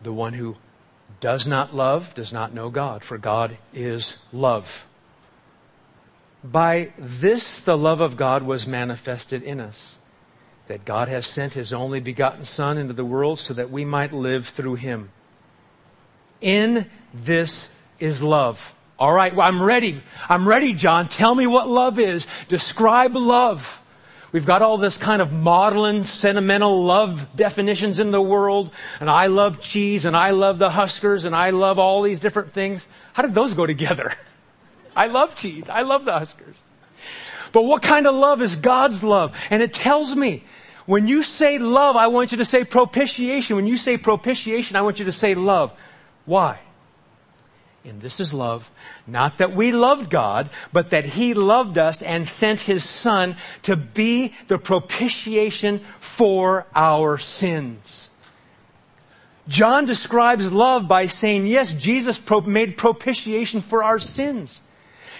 The 0.03 0.13
one 0.13 0.35
who 0.35 0.57
does 1.21 1.47
not 1.47 1.75
love 1.75 2.15
does 2.15 2.33
not 2.33 2.55
know 2.55 2.71
God, 2.71 3.03
for 3.03 3.19
God 3.19 3.59
is 3.75 4.19
love. 4.33 4.87
By 6.45 6.93
this 6.97 7.61
the 7.61 7.77
love 7.77 8.01
of 8.01 8.17
God 8.17 8.43
was 8.43 8.67
manifested 8.67 9.43
in 9.43 9.61
us, 9.61 9.97
that 10.69 10.85
God 10.85 11.09
has 11.09 11.27
sent 11.27 11.55
his 11.55 11.73
only 11.73 12.01
begotten 12.01 12.45
Son 12.45 12.79
into 12.79 12.95
the 12.95 13.05
world 13.05 13.41
so 13.41 13.53
that 13.55 13.71
we 13.71 13.85
might 13.85 14.13
live 14.13 14.49
through 14.49 14.77
him. 14.77 15.11
In 16.41 16.89
this 17.13 17.69
is 17.99 18.23
love. 18.23 18.75
All 19.01 19.15
right, 19.15 19.35
well, 19.35 19.49
I'm 19.49 19.63
ready. 19.63 20.03
I'm 20.29 20.47
ready, 20.47 20.75
John. 20.75 21.09
Tell 21.09 21.35
me 21.35 21.47
what 21.47 21.67
love 21.67 21.99
is. 21.99 22.27
Describe 22.49 23.17
love. 23.17 23.83
We've 24.31 24.45
got 24.45 24.61
all 24.61 24.77
this 24.77 24.99
kind 24.99 25.23
of 25.23 25.33
maudlin, 25.33 26.05
sentimental 26.05 26.85
love 26.85 27.35
definitions 27.35 27.99
in 27.99 28.11
the 28.11 28.21
world. 28.21 28.71
And 29.01 29.09
I 29.09 29.27
love 29.29 29.63
cheese 29.63 30.05
and 30.05 30.15
I 30.15 30.31
love 30.31 30.59
the 30.59 30.69
Huskers 30.69 31.25
and 31.25 31.35
I 31.35 31.49
love 31.49 31.79
all 31.79 32.03
these 32.03 32.21
different 32.21 32.53
things. 32.53 32.87
How 33.15 33.23
did 33.23 33.35
those 33.35 33.55
go 33.55 33.67
together? 33.67 34.13
I 34.97 35.07
love 35.07 35.35
cheese. 35.35 35.71
I 35.71 35.81
love 35.81 36.05
the 36.05 36.13
Huskers. 36.13 36.57
But 37.53 37.63
what 37.63 37.83
kind 37.83 38.07
of 38.07 38.15
love 38.15 38.43
is 38.43 38.55
God's 38.55 39.03
love? 39.03 39.35
And 39.49 39.63
it 39.63 39.73
tells 39.73 40.15
me, 40.15 40.45
when 40.85 41.09
you 41.09 41.23
say 41.23 41.59
love, 41.59 41.97
I 41.97 42.09
want 42.09 42.33
you 42.33 42.39
to 42.39 42.45
say 42.45 42.65
propitiation. 42.65 43.57
When 43.57 43.67
you 43.67 43.77
say 43.77 43.97
propitiation, 43.97 44.77
I 44.77 44.83
want 44.83 44.99
you 44.99 45.07
to 45.07 45.13
say 45.13 45.35
love. 45.35 45.73
Why? 46.27 46.61
And 47.85 48.03
this 48.03 48.21
is 48.21 48.35
love. 48.35 48.71
Not 49.07 49.39
that 49.39 49.55
we 49.55 49.73
loved 49.73 50.11
God, 50.11 50.51
but 50.73 50.91
that 50.91 51.05
He 51.05 51.33
loved 51.33 51.79
us 51.79 52.03
and 52.03 52.29
sent 52.29 52.61
His 52.61 52.85
Son 52.85 53.37
to 53.63 53.75
be 53.75 54.35
the 54.49 54.59
propitiation 54.59 55.81
for 55.99 56.67
our 56.75 57.17
sins. 57.17 58.09
John 59.49 59.87
describes 59.87 60.53
love 60.53 60.87
by 60.87 61.07
saying, 61.07 61.47
yes, 61.47 61.73
Jesus 61.73 62.21
made 62.47 62.77
propitiation 62.77 63.63
for 63.63 63.83
our 63.83 63.99
sins. 63.99 64.61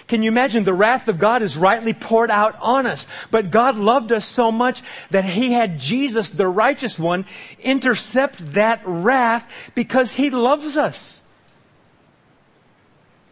Can 0.07 0.23
you 0.23 0.29
imagine 0.29 0.63
the 0.63 0.73
wrath 0.73 1.07
of 1.07 1.19
God 1.19 1.41
is 1.41 1.57
rightly 1.57 1.93
poured 1.93 2.29
out 2.29 2.57
on 2.61 2.85
us? 2.85 3.07
But 3.31 3.49
God 3.49 3.75
loved 3.75 4.11
us 4.11 4.25
so 4.25 4.51
much 4.51 4.81
that 5.09 5.25
He 5.25 5.53
had 5.53 5.79
Jesus, 5.79 6.29
the 6.29 6.47
righteous 6.47 6.99
one, 6.99 7.25
intercept 7.59 8.53
that 8.53 8.81
wrath 8.85 9.49
because 9.73 10.13
He 10.13 10.29
loves 10.29 10.77
us. 10.77 11.20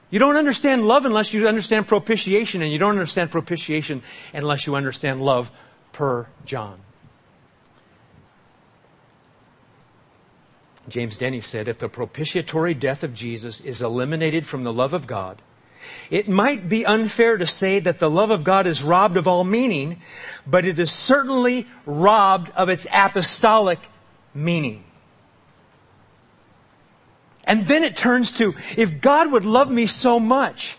You 0.09 0.19
don't 0.19 0.37
understand 0.37 0.87
love 0.87 1.05
unless 1.05 1.33
you 1.33 1.47
understand 1.47 1.87
propitiation, 1.87 2.61
and 2.61 2.71
you 2.71 2.79
don't 2.79 2.91
understand 2.91 3.31
propitiation 3.31 4.01
unless 4.33 4.65
you 4.65 4.75
understand 4.75 5.21
love 5.21 5.51
per 5.91 6.27
John. 6.45 6.79
James 10.87 11.19
Denney 11.19 11.43
said, 11.43 11.67
if 11.67 11.77
the 11.77 11.89
propitiatory 11.89 12.73
death 12.73 13.03
of 13.03 13.13
Jesus 13.13 13.61
is 13.61 13.81
eliminated 13.81 14.47
from 14.47 14.63
the 14.63 14.73
love 14.73 14.93
of 14.93 15.05
God, 15.05 15.41
it 16.09 16.27
might 16.27 16.67
be 16.67 16.85
unfair 16.85 17.37
to 17.37 17.45
say 17.45 17.79
that 17.79 17.99
the 17.99 18.09
love 18.09 18.31
of 18.31 18.43
God 18.43 18.65
is 18.65 18.81
robbed 18.81 19.15
of 19.15 19.27
all 19.27 19.43
meaning, 19.43 20.01
but 20.47 20.65
it 20.65 20.79
is 20.79 20.91
certainly 20.91 21.67
robbed 21.85 22.49
of 22.51 22.69
its 22.69 22.87
apostolic 22.91 23.79
meaning. 24.33 24.83
And 27.49 27.65
then 27.65 27.83
it 27.83 27.95
turns 27.95 28.31
to, 28.33 28.53
if 28.77 29.01
God 29.01 29.31
would 29.31 29.43
love 29.43 29.71
me 29.71 29.87
so 29.87 30.19
much, 30.19 30.77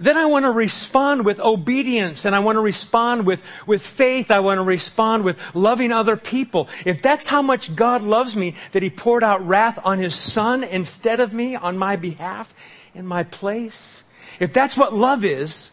then 0.00 0.16
I 0.16 0.24
want 0.24 0.46
to 0.46 0.50
respond 0.50 1.26
with 1.26 1.38
obedience 1.38 2.24
and 2.24 2.34
I 2.34 2.38
want 2.38 2.56
to 2.56 2.60
respond 2.60 3.26
with, 3.26 3.42
with 3.66 3.86
faith. 3.86 4.30
I 4.30 4.40
want 4.40 4.56
to 4.56 4.62
respond 4.62 5.24
with 5.24 5.38
loving 5.52 5.92
other 5.92 6.16
people. 6.16 6.68
If 6.86 7.02
that's 7.02 7.26
how 7.26 7.42
much 7.42 7.76
God 7.76 8.02
loves 8.02 8.34
me, 8.34 8.54
that 8.72 8.82
He 8.82 8.88
poured 8.88 9.22
out 9.22 9.46
wrath 9.46 9.78
on 9.84 9.98
His 9.98 10.14
Son 10.14 10.64
instead 10.64 11.20
of 11.20 11.34
me 11.34 11.56
on 11.56 11.76
my 11.76 11.96
behalf, 11.96 12.54
in 12.94 13.04
my 13.06 13.22
place, 13.22 14.02
if 14.40 14.54
that's 14.54 14.78
what 14.78 14.94
love 14.94 15.26
is, 15.26 15.70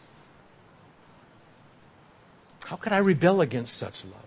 how 2.66 2.76
could 2.76 2.92
I 2.92 2.98
rebel 2.98 3.40
against 3.40 3.74
such 3.74 4.04
love? 4.04 4.25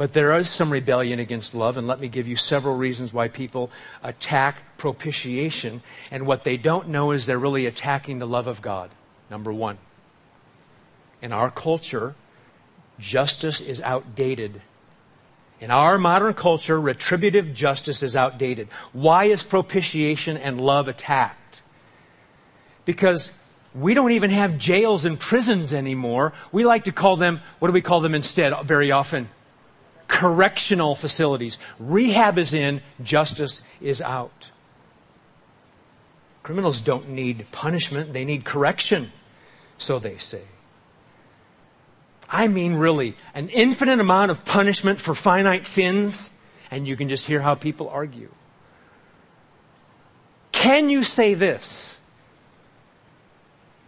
But 0.00 0.14
there 0.14 0.34
is 0.38 0.48
some 0.48 0.70
rebellion 0.70 1.20
against 1.20 1.54
love, 1.54 1.76
and 1.76 1.86
let 1.86 2.00
me 2.00 2.08
give 2.08 2.26
you 2.26 2.34
several 2.34 2.74
reasons 2.74 3.12
why 3.12 3.28
people 3.28 3.70
attack 4.02 4.78
propitiation. 4.78 5.82
And 6.10 6.26
what 6.26 6.42
they 6.42 6.56
don't 6.56 6.88
know 6.88 7.10
is 7.10 7.26
they're 7.26 7.38
really 7.38 7.66
attacking 7.66 8.18
the 8.18 8.26
love 8.26 8.46
of 8.46 8.62
God. 8.62 8.90
Number 9.30 9.52
one, 9.52 9.76
in 11.20 11.34
our 11.34 11.50
culture, 11.50 12.14
justice 12.98 13.60
is 13.60 13.78
outdated. 13.82 14.62
In 15.60 15.70
our 15.70 15.98
modern 15.98 16.32
culture, 16.32 16.80
retributive 16.80 17.52
justice 17.52 18.02
is 18.02 18.16
outdated. 18.16 18.68
Why 18.94 19.24
is 19.24 19.42
propitiation 19.42 20.38
and 20.38 20.62
love 20.62 20.88
attacked? 20.88 21.60
Because 22.86 23.32
we 23.74 23.92
don't 23.92 24.12
even 24.12 24.30
have 24.30 24.56
jails 24.56 25.04
and 25.04 25.20
prisons 25.20 25.74
anymore. 25.74 26.32
We 26.52 26.64
like 26.64 26.84
to 26.84 26.92
call 26.92 27.18
them, 27.18 27.42
what 27.58 27.68
do 27.68 27.74
we 27.74 27.82
call 27.82 28.00
them 28.00 28.14
instead 28.14 28.54
very 28.64 28.90
often? 28.92 29.28
Correctional 30.10 30.94
facilities. 30.96 31.56
Rehab 31.78 32.36
is 32.36 32.52
in, 32.52 32.82
justice 33.02 33.62
is 33.80 34.02
out. 34.02 34.50
Criminals 36.42 36.80
don't 36.80 37.08
need 37.10 37.46
punishment, 37.52 38.12
they 38.12 38.24
need 38.24 38.44
correction, 38.44 39.12
so 39.78 39.98
they 39.98 40.18
say. 40.18 40.42
I 42.28 42.48
mean, 42.48 42.74
really, 42.74 43.16
an 43.34 43.48
infinite 43.50 44.00
amount 44.00 44.30
of 44.30 44.44
punishment 44.44 45.00
for 45.00 45.14
finite 45.14 45.66
sins, 45.66 46.34
and 46.70 46.86
you 46.86 46.96
can 46.96 47.08
just 47.08 47.24
hear 47.24 47.40
how 47.40 47.54
people 47.54 47.88
argue. 47.88 48.30
Can 50.50 50.90
you 50.90 51.04
say 51.04 51.34
this? 51.34 51.96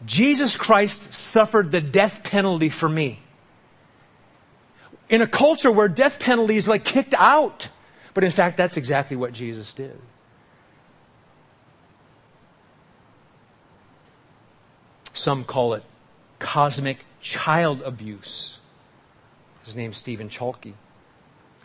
Jesus 0.06 0.56
Christ 0.56 1.12
suffered 1.12 1.70
the 1.72 1.80
death 1.80 2.22
penalty 2.22 2.68
for 2.68 2.88
me 2.88 3.22
in 5.12 5.20
a 5.20 5.27
culture 5.27 5.70
where 5.70 5.88
death 5.88 6.18
penalty 6.18 6.57
is 6.57 6.66
like 6.66 6.85
kicked 6.85 7.14
out. 7.16 7.68
But 8.14 8.25
in 8.25 8.31
fact, 8.31 8.57
that's 8.57 8.79
exactly 8.79 9.16
what 9.16 9.35
Jesus 9.35 9.72
did. 9.72 9.96
Some 15.12 15.44
call 15.44 15.75
it 15.75 15.85
cosmic 16.38 17.05
child 17.20 17.83
abuse. 17.83 18.59
His 19.64 19.77
name's 19.77 19.98
Stephen 19.98 20.31
Chalky. 20.31 20.75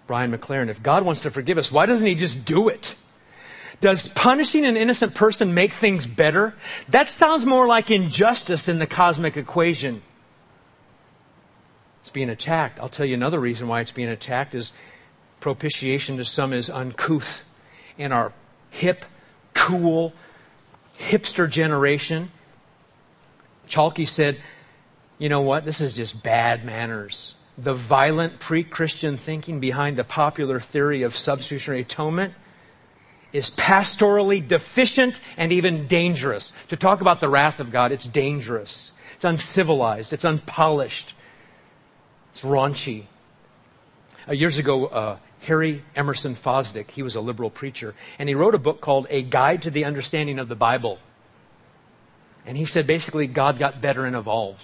Brian 0.05 0.31
McLaren, 0.31 0.67
if 0.67 0.83
God 0.83 1.03
wants 1.03 1.21
to 1.21 1.31
forgive 1.31 1.57
us, 1.57 1.71
why 1.71 1.85
doesn't 1.85 2.05
he 2.05 2.15
just 2.15 2.45
do 2.45 2.67
it? 2.67 2.95
Does 3.79 4.09
punishing 4.09 4.65
an 4.65 4.75
innocent 4.75 5.15
person 5.15 5.53
make 5.53 5.71
things 5.71 6.05
better? 6.05 6.53
That 6.89 7.07
sounds 7.07 7.45
more 7.45 7.65
like 7.65 7.91
injustice 7.91 8.67
in 8.67 8.79
the 8.79 8.87
cosmic 8.87 9.37
equation 9.37 10.01
it's 12.07 12.13
being 12.13 12.29
attacked. 12.29 12.79
I'll 12.79 12.87
tell 12.87 13.05
you 13.05 13.15
another 13.15 13.37
reason 13.37 13.67
why 13.67 13.81
it's 13.81 13.91
being 13.91 14.07
attacked 14.07 14.55
is 14.55 14.71
propitiation 15.41 16.15
to 16.17 16.25
some 16.25 16.53
is 16.53 16.69
uncouth. 16.69 17.43
In 17.97 18.13
our 18.13 18.31
hip, 18.69 19.03
cool, 19.53 20.13
hipster 20.97 21.49
generation, 21.49 22.31
Chalky 23.67 24.05
said, 24.05 24.39
you 25.17 25.27
know 25.27 25.41
what? 25.41 25.65
This 25.65 25.81
is 25.81 25.97
just 25.97 26.23
bad 26.23 26.63
manners. 26.63 27.35
The 27.57 27.73
violent 27.73 28.39
pre-Christian 28.39 29.17
thinking 29.17 29.59
behind 29.59 29.97
the 29.97 30.05
popular 30.05 30.61
theory 30.61 31.01
of 31.01 31.17
substitutionary 31.17 31.81
atonement 31.81 32.35
is 33.33 33.49
pastorally 33.49 34.47
deficient 34.47 35.19
and 35.35 35.51
even 35.51 35.87
dangerous. 35.87 36.53
To 36.69 36.77
talk 36.77 37.01
about 37.01 37.19
the 37.19 37.27
wrath 37.27 37.59
of 37.59 37.69
God, 37.69 37.91
it's 37.91 38.05
dangerous. 38.05 38.93
It's 39.15 39.25
uncivilized. 39.25 40.13
It's 40.13 40.23
unpolished. 40.23 41.15
It's 42.37 42.45
raunchy. 42.45 43.05
Uh, 44.29 44.33
years 44.33 44.59
ago, 44.59 44.85
uh, 44.85 45.17
Harry 45.39 45.83
Emerson 45.95 46.35
Fosdick, 46.35 46.91
he 46.91 47.01
was 47.01 47.15
a 47.15 47.19
liberal 47.19 47.49
preacher, 47.49 47.95
and 48.19 48.29
he 48.29 48.35
wrote 48.35 48.53
a 48.53 48.59
book 48.59 48.79
called 48.79 49.07
A 49.09 49.23
Guide 49.23 49.63
to 49.63 49.71
the 49.71 49.85
Understanding 49.85 50.37
of 50.37 50.47
the 50.47 50.55
Bible. 50.55 50.99
And 52.45 52.55
he 52.55 52.65
said 52.65 52.85
basically 52.85 53.25
God 53.25 53.57
got 53.57 53.81
better 53.81 54.05
and 54.05 54.15
evolved. 54.15 54.63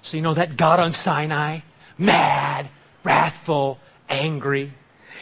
So, 0.00 0.16
you 0.16 0.22
know, 0.22 0.32
that 0.32 0.56
God 0.56 0.80
on 0.80 0.94
Sinai, 0.94 1.60
mad, 1.98 2.70
wrathful, 3.04 3.78
angry. 4.08 4.72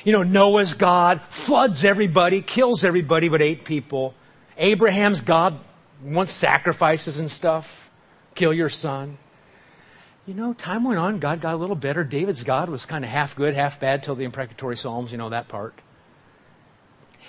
You 0.05 0.13
know, 0.13 0.23
Noah's 0.23 0.75
God 0.75 1.23
floods 1.29 1.83
everybody, 1.83 2.41
kills 2.41 2.85
everybody 2.85 3.29
but 3.29 3.43
eight 3.43 3.65
people. 3.65 4.15
Abraham's 4.57 5.21
God 5.21 5.59
wants 6.05 6.33
sacrifices 6.33 7.19
and 7.19 7.29
stuff. 7.29 7.91
Kill 8.37 8.55
your 8.55 8.69
son 8.69 9.19
you 10.27 10.35
know, 10.35 10.53
time 10.53 10.85
went 10.85 10.99
on, 10.99 11.19
God 11.19 11.41
got 11.41 11.55
a 11.55 11.57
little 11.57 11.77
better. 11.77 12.05
David's 12.05 12.45
God 12.45 12.69
was 12.69 12.87
kind 12.87 13.05
of 13.05 13.11
half 13.11 13.35
good, 13.35 13.55
half 13.55 13.81
bad 13.81 14.03
till 14.03 14.15
the 14.15 14.25
imprecatory 14.25 14.77
Psalms, 14.77 15.11
you 15.11 15.19
know 15.19 15.31
that 15.31 15.49
part. 15.49 15.75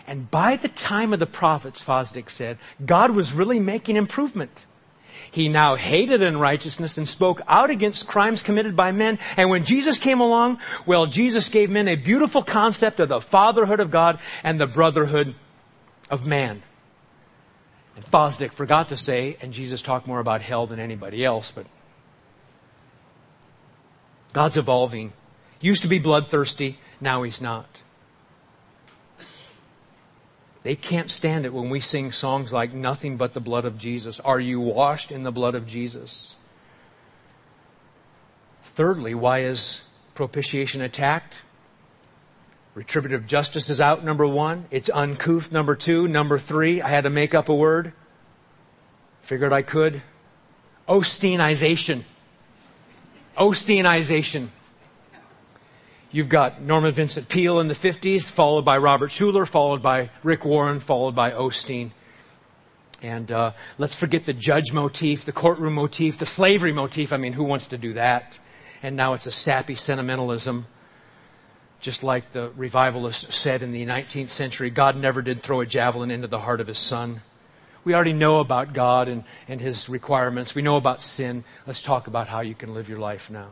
And 0.06 0.30
by 0.30 0.58
the 0.58 0.68
time 0.68 1.14
of 1.14 1.20
the 1.20 1.26
prophets, 1.26 1.84
Fosdick 1.84 2.30
said, 2.30 2.58
God 2.86 3.12
was 3.12 3.34
really 3.34 3.60
making 3.60 3.96
improvement. 3.96 4.66
He 5.32 5.48
now 5.48 5.76
hated 5.76 6.22
unrighteousness 6.22 6.98
and 6.98 7.08
spoke 7.08 7.42
out 7.48 7.70
against 7.70 8.08
crimes 8.08 8.44
committed 8.44 8.76
by 8.76 8.92
men. 8.92 9.18
And 9.38 9.50
when 9.50 9.64
Jesus 9.64 9.98
came 9.98 10.20
along, 10.20 10.60
well, 10.86 11.06
Jesus 11.06 11.50
gave 11.50 11.70
men 11.70 11.88
a 11.88 11.96
beautiful 11.96 12.44
concept 12.44 13.00
of 13.00 13.10
the 13.10 13.22
fatherhood 13.22 13.80
of 13.80 13.90
God 13.90 14.20
and 14.44 14.60
the 14.60 14.68
brotherhood 14.68 15.36
of 16.12 16.28
man. 16.28 16.62
And 17.96 18.06
Fosdick 18.06 18.52
forgot 18.52 18.90
to 18.90 18.98
say, 18.98 19.38
and 19.42 19.54
Jesus 19.54 19.82
talked 19.82 20.06
more 20.06 20.20
about 20.20 20.42
hell 20.42 20.68
than 20.68 20.80
anybody 20.80 21.24
else, 21.24 21.52
but 21.52 21.66
God's 24.34 24.58
evolving. 24.58 25.14
Used 25.62 25.84
to 25.84 25.88
be 25.88 26.00
bloodthirsty, 26.00 26.80
now 27.00 27.24
he's 27.24 27.42
not. 27.42 27.82
They 30.64 30.76
can't 30.76 31.12
stand 31.12 31.46
it 31.46 31.54
when 31.54 31.70
we 31.70 31.80
sing 31.80 32.12
songs 32.12 32.52
like 32.52 32.74
Nothing 32.74 33.18
But 33.18 33.34
the 33.34 33.40
Blood 33.40 33.66
of 33.66 33.78
Jesus. 33.78 34.20
Are 34.22 34.40
you 34.40 34.60
washed 34.60 35.12
in 35.12 35.24
the 35.24 35.32
blood 35.32 35.56
of 35.56 35.68
Jesus? 35.68 36.36
Thirdly, 38.62 39.14
why 39.14 39.40
is 39.40 39.82
propitiation 40.16 40.82
attacked? 40.82 41.36
Retributive 42.76 43.28
justice 43.28 43.70
is 43.70 43.80
out, 43.80 44.04
number 44.04 44.26
one. 44.26 44.66
It's 44.72 44.90
uncouth, 44.90 45.52
number 45.52 45.76
two. 45.76 46.08
Number 46.08 46.40
three, 46.40 46.82
I 46.82 46.90
had 46.90 47.04
to 47.04 47.10
make 47.10 47.36
up 47.36 47.50
a 47.50 47.56
word. 47.56 47.94
Figured 49.22 49.54
I 49.54 49.62
could. 49.62 50.02
Osteenization. 50.88 52.04
Osteenization. 53.38 54.50
You've 56.12 56.30
got 56.30 56.62
Norman 56.62 56.94
Vincent 56.94 57.28
Peale 57.28 57.60
in 57.60 57.68
the 57.68 57.74
50s, 57.74 58.30
followed 58.30 58.64
by 58.64 58.78
Robert 58.78 59.10
Schuller, 59.10 59.48
followed 59.48 59.82
by 59.82 60.12
Rick 60.22 60.46
Warren, 60.46 60.80
followed 60.80 61.16
by 61.16 61.32
Osteen. 61.32 61.90
And 63.02 63.32
uh, 63.32 63.52
let's 63.80 63.96
forget 63.96 64.26
the 64.26 64.34
judge 64.34 64.72
motif, 64.72 65.26
the 65.26 65.32
courtroom 65.32 65.74
motif, 65.74 66.20
the 66.20 66.28
slavery 66.28 66.72
motif. 66.72 67.12
I 67.12 67.18
mean, 67.18 67.34
who 67.34 67.44
wants 67.44 67.66
to 67.68 67.78
do 67.78 67.94
that? 67.94 68.38
And 68.84 68.96
now 68.96 69.14
it's 69.14 69.26
a 69.26 69.32
sappy 69.32 69.76
sentimentalism. 69.76 70.68
Just 71.82 72.04
like 72.04 72.32
the 72.32 72.52
revivalist 72.56 73.34
said 73.34 73.64
in 73.64 73.72
the 73.72 73.86
19th 73.86 74.30
century, 74.30 74.70
God 74.70 74.96
never 74.96 75.22
did 75.22 75.42
throw 75.42 75.62
a 75.62 75.66
javelin 75.66 76.12
into 76.12 76.28
the 76.28 76.40
heart 76.40 76.62
of 76.62 76.68
his 76.68 76.80
son. 76.80 77.22
We 77.86 77.94
already 77.94 78.14
know 78.14 78.40
about 78.40 78.74
God 78.74 79.08
and, 79.08 79.24
and 79.48 79.60
his 79.60 79.90
requirements. 79.90 80.56
We 80.56 80.62
know 80.62 80.78
about 80.78 81.04
sin. 81.04 81.44
Let's 81.68 81.82
talk 81.82 82.08
about 82.08 82.28
how 82.28 82.42
you 82.42 82.56
can 82.56 82.74
live 82.74 82.88
your 82.88 83.00
life 83.00 83.30
now. 83.30 83.50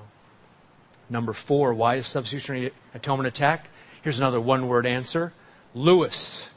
Number 1.10 1.34
four, 1.34 1.74
why 1.74 1.96
is 1.96 2.08
substitutionary 2.08 2.72
atonement 2.94 3.28
attack? 3.28 3.68
Here's 4.02 4.18
another 4.18 4.40
one 4.40 4.68
word 4.68 4.86
answer 4.86 5.34
Lewis. 5.74 6.48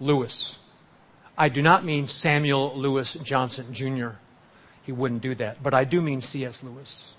Lewis. 0.00 0.58
I 1.36 1.48
do 1.48 1.62
not 1.62 1.84
mean 1.84 2.08
Samuel 2.08 2.76
Lewis 2.76 3.14
Johnson 3.22 3.72
Jr. 3.72 4.10
He 4.82 4.92
wouldn't 4.92 5.22
do 5.22 5.34
that. 5.36 5.62
But 5.62 5.74
I 5.74 5.84
do 5.84 6.02
mean 6.02 6.20
C.S. 6.20 6.62
Lewis. 6.62 7.14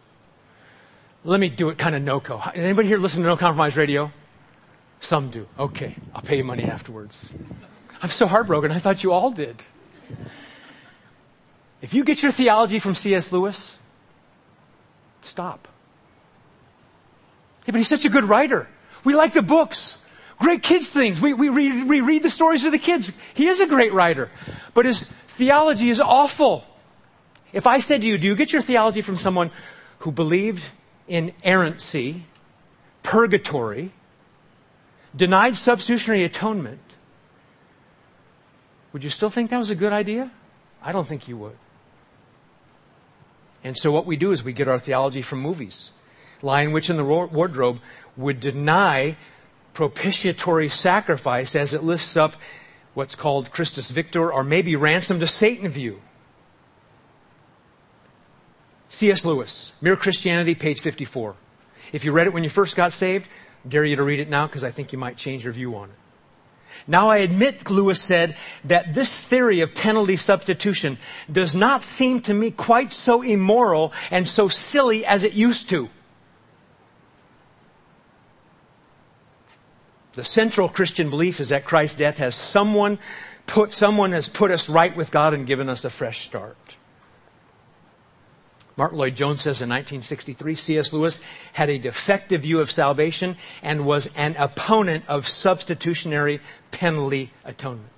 Let 1.24 1.40
me 1.40 1.50
do 1.50 1.70
it 1.70 1.78
kind 1.78 1.96
of 1.96 2.02
no-co. 2.02 2.42
Anybody 2.54 2.88
here 2.88 2.98
listen 2.98 3.22
to 3.22 3.28
No 3.28 3.38
Compromise 3.38 3.76
Radio? 3.76 4.12
Some 5.00 5.30
do. 5.30 5.48
Okay. 5.58 5.96
I'll 6.14 6.22
pay 6.22 6.38
you 6.38 6.44
money 6.44 6.64
afterwards. 6.64 7.26
I'm 8.02 8.10
so 8.10 8.28
heartbroken. 8.28 8.72
I 8.72 8.80
thought 8.80 9.04
you 9.04 9.12
all 9.12 9.32
did. 9.32 9.64
If 11.82 11.94
you 11.94 12.04
get 12.04 12.22
your 12.24 12.32
theology 12.32 12.80
from 12.80 12.96
C.S. 12.96 13.32
Lewis, 13.32 13.78
stop. 15.22 15.68
Yeah, 17.66 17.72
but 17.72 17.76
he's 17.76 17.88
such 17.88 18.06
a 18.06 18.10
good 18.10 18.26
writer. 18.26 18.68
We 19.04 19.16
like 19.16 19.34
the 19.34 19.42
books. 19.42 19.98
Great 20.40 20.64
kids 20.64 20.90
things. 20.90 21.20
We, 21.22 21.34
we, 21.34 21.50
read, 21.50 21.88
we 21.88 22.02
read 22.02 22.24
the 22.24 22.30
stories 22.30 22.66
of 22.66 22.72
the 22.72 22.80
kids. 22.80 23.12
He 23.34 23.48
is 23.48 23.60
a 23.60 23.68
great 23.68 23.94
writer. 23.94 24.30
But 24.74 24.86
his 24.86 25.04
theology 25.28 25.90
is 25.90 26.00
awful. 26.00 26.64
If 27.52 27.68
I 27.68 27.80
said 27.80 28.02
to 28.02 28.08
you, 28.08 28.18
do 28.18 28.28
you 28.28 28.36
get 28.36 28.54
your 28.54 28.62
theology 28.62 29.02
from 29.02 29.18
someone 29.18 29.52
who 30.00 30.12
believed 30.12 30.64
in 31.08 31.32
errancy, 31.44 32.26
purgatory, 33.04 33.92
denied 35.16 35.58
substitutionary 35.58 36.24
atonement, 36.24 36.80
would 38.94 39.04
you 39.04 39.10
still 39.10 39.30
think 39.30 39.50
that 39.50 39.58
was 39.58 39.70
a 39.70 39.76
good 39.76 39.94
idea? 39.94 40.32
I 40.82 40.92
don't 40.92 41.08
think 41.08 41.28
you 41.28 41.38
would. 41.38 41.58
And 43.64 43.78
so 43.78 43.92
what 43.92 44.06
we 44.06 44.16
do 44.16 44.32
is 44.32 44.44
we 44.44 44.54
get 44.54 44.68
our 44.68 44.80
theology 44.80 45.22
from 45.22 45.40
movies. 45.40 45.92
Lion 46.42 46.72
Witch 46.72 46.90
in 46.90 46.96
the 46.96 47.04
Wardrobe 47.04 47.80
would 48.16 48.40
deny 48.40 49.18
propitiatory 49.74 50.70
sacrifice 50.70 51.56
as 51.56 51.74
it 51.74 51.84
lifts 51.84 52.16
up 52.16 52.36
what's 52.94 53.16
called 53.16 53.52
Christus 53.52 53.90
Victor 53.90 54.32
or 54.32 54.44
maybe 54.44 54.76
ransom 54.76 55.20
to 55.20 55.28
Satan 55.28 55.70
view. 55.70 56.02
C.S. 58.88 59.24
Lewis, 59.24 59.72
Mere 59.82 59.96
Christianity, 59.96 60.56
page 60.56 60.82
54. 60.82 61.36
If 61.94 62.04
you 62.04 62.12
read 62.12 62.28
it 62.28 62.34
when 62.34 62.44
you 62.44 62.50
first 62.50 62.76
got 62.76 62.94
saved, 62.94 63.28
I 63.66 63.70
dare 63.70 63.86
you 63.86 63.96
to 63.96 64.04
read 64.04 64.20
it 64.20 64.30
now 64.30 64.48
because 64.48 64.64
I 64.64 64.72
think 64.72 64.92
you 64.92 64.98
might 64.98 65.18
change 65.18 65.44
your 65.44 65.54
view 65.54 65.76
on 65.76 65.90
it. 65.90 65.96
Now 66.90 67.10
I 67.10 67.18
admit, 67.18 67.70
Lewis 67.70 68.02
said, 68.02 68.36
that 68.66 68.96
this 68.96 69.24
theory 69.24 69.62
of 69.62 69.76
penalty 69.76 70.18
substitution 70.18 70.98
does 71.32 71.54
not 71.54 71.84
seem 71.84 72.20
to 72.22 72.34
me 72.34 72.50
quite 72.50 72.92
so 72.92 73.22
immoral 73.22 73.94
and 74.10 74.28
so 74.28 74.48
silly 74.48 75.06
as 75.06 75.24
it 75.24 75.34
used 75.34 75.70
to. 75.70 75.88
The 80.14 80.26
central 80.26 80.68
Christian 80.68 81.12
belief 81.12 81.40
is 81.40 81.50
that 81.50 81.64
Christ's 81.64 81.98
death 81.98 82.18
has 82.18 82.34
someone 82.34 82.98
put, 83.46 83.72
someone 83.72 84.12
has 84.14 84.28
put 84.28 84.50
us 84.50 84.68
right 84.68 84.98
with 84.98 85.12
God 85.12 85.36
and 85.36 85.46
given 85.46 85.70
us 85.70 85.86
a 85.86 85.92
fresh 85.92 86.26
start. 86.26 86.58
Martyn 88.80 88.98
Lloyd-Jones 88.98 89.42
says 89.42 89.62
in 89.62 89.68
1963, 89.68 90.56
C.S. 90.56 90.94
Lewis 90.94 91.20
had 91.52 91.70
a 91.70 91.78
defective 91.78 92.44
view 92.44 92.62
of 92.62 92.72
salvation 92.72 93.36
and 93.62 93.86
was 93.86 94.08
an 94.16 94.38
opponent 94.38 95.04
of 95.10 95.28
substitutionary 95.28 96.40
penalty 96.72 97.34
atonement. 97.44 97.90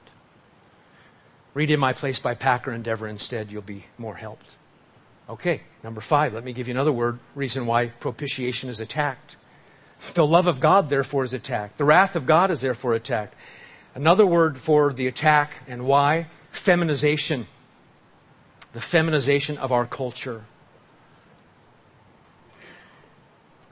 Read 1.54 1.70
In 1.70 1.80
My 1.80 1.94
Place 1.94 2.18
by 2.18 2.34
Packer 2.34 2.72
and 2.72 2.84
Dever 2.84 3.08
instead, 3.08 3.52
you'll 3.52 3.62
be 3.62 3.86
more 4.00 4.16
helped. 4.16 4.48
Okay, 5.30 5.62
number 5.84 6.02
five, 6.02 6.34
let 6.34 6.44
me 6.44 6.52
give 6.52 6.68
you 6.68 6.74
another 6.74 6.92
word, 6.92 7.20
reason 7.36 7.68
why 7.68 7.86
propitiation 7.86 8.68
is 8.68 8.80
attacked. 8.80 9.36
The 10.16 10.26
love 10.26 10.48
of 10.48 10.60
God, 10.60 10.90
therefore, 10.90 11.24
is 11.24 11.36
attacked. 11.36 11.78
The 11.78 11.86
wrath 11.86 12.16
of 12.16 12.26
God 12.26 12.50
is 12.50 12.62
therefore 12.62 12.96
attacked. 12.96 13.36
Another 13.94 14.26
word 14.26 14.58
for 14.58 14.92
the 14.92 15.06
attack 15.06 15.60
and 15.68 15.86
why 15.86 16.26
feminization. 16.50 17.46
The 18.74 18.82
feminization 18.82 19.60
of 19.60 19.72
our 19.72 19.86
culture. 19.86 20.46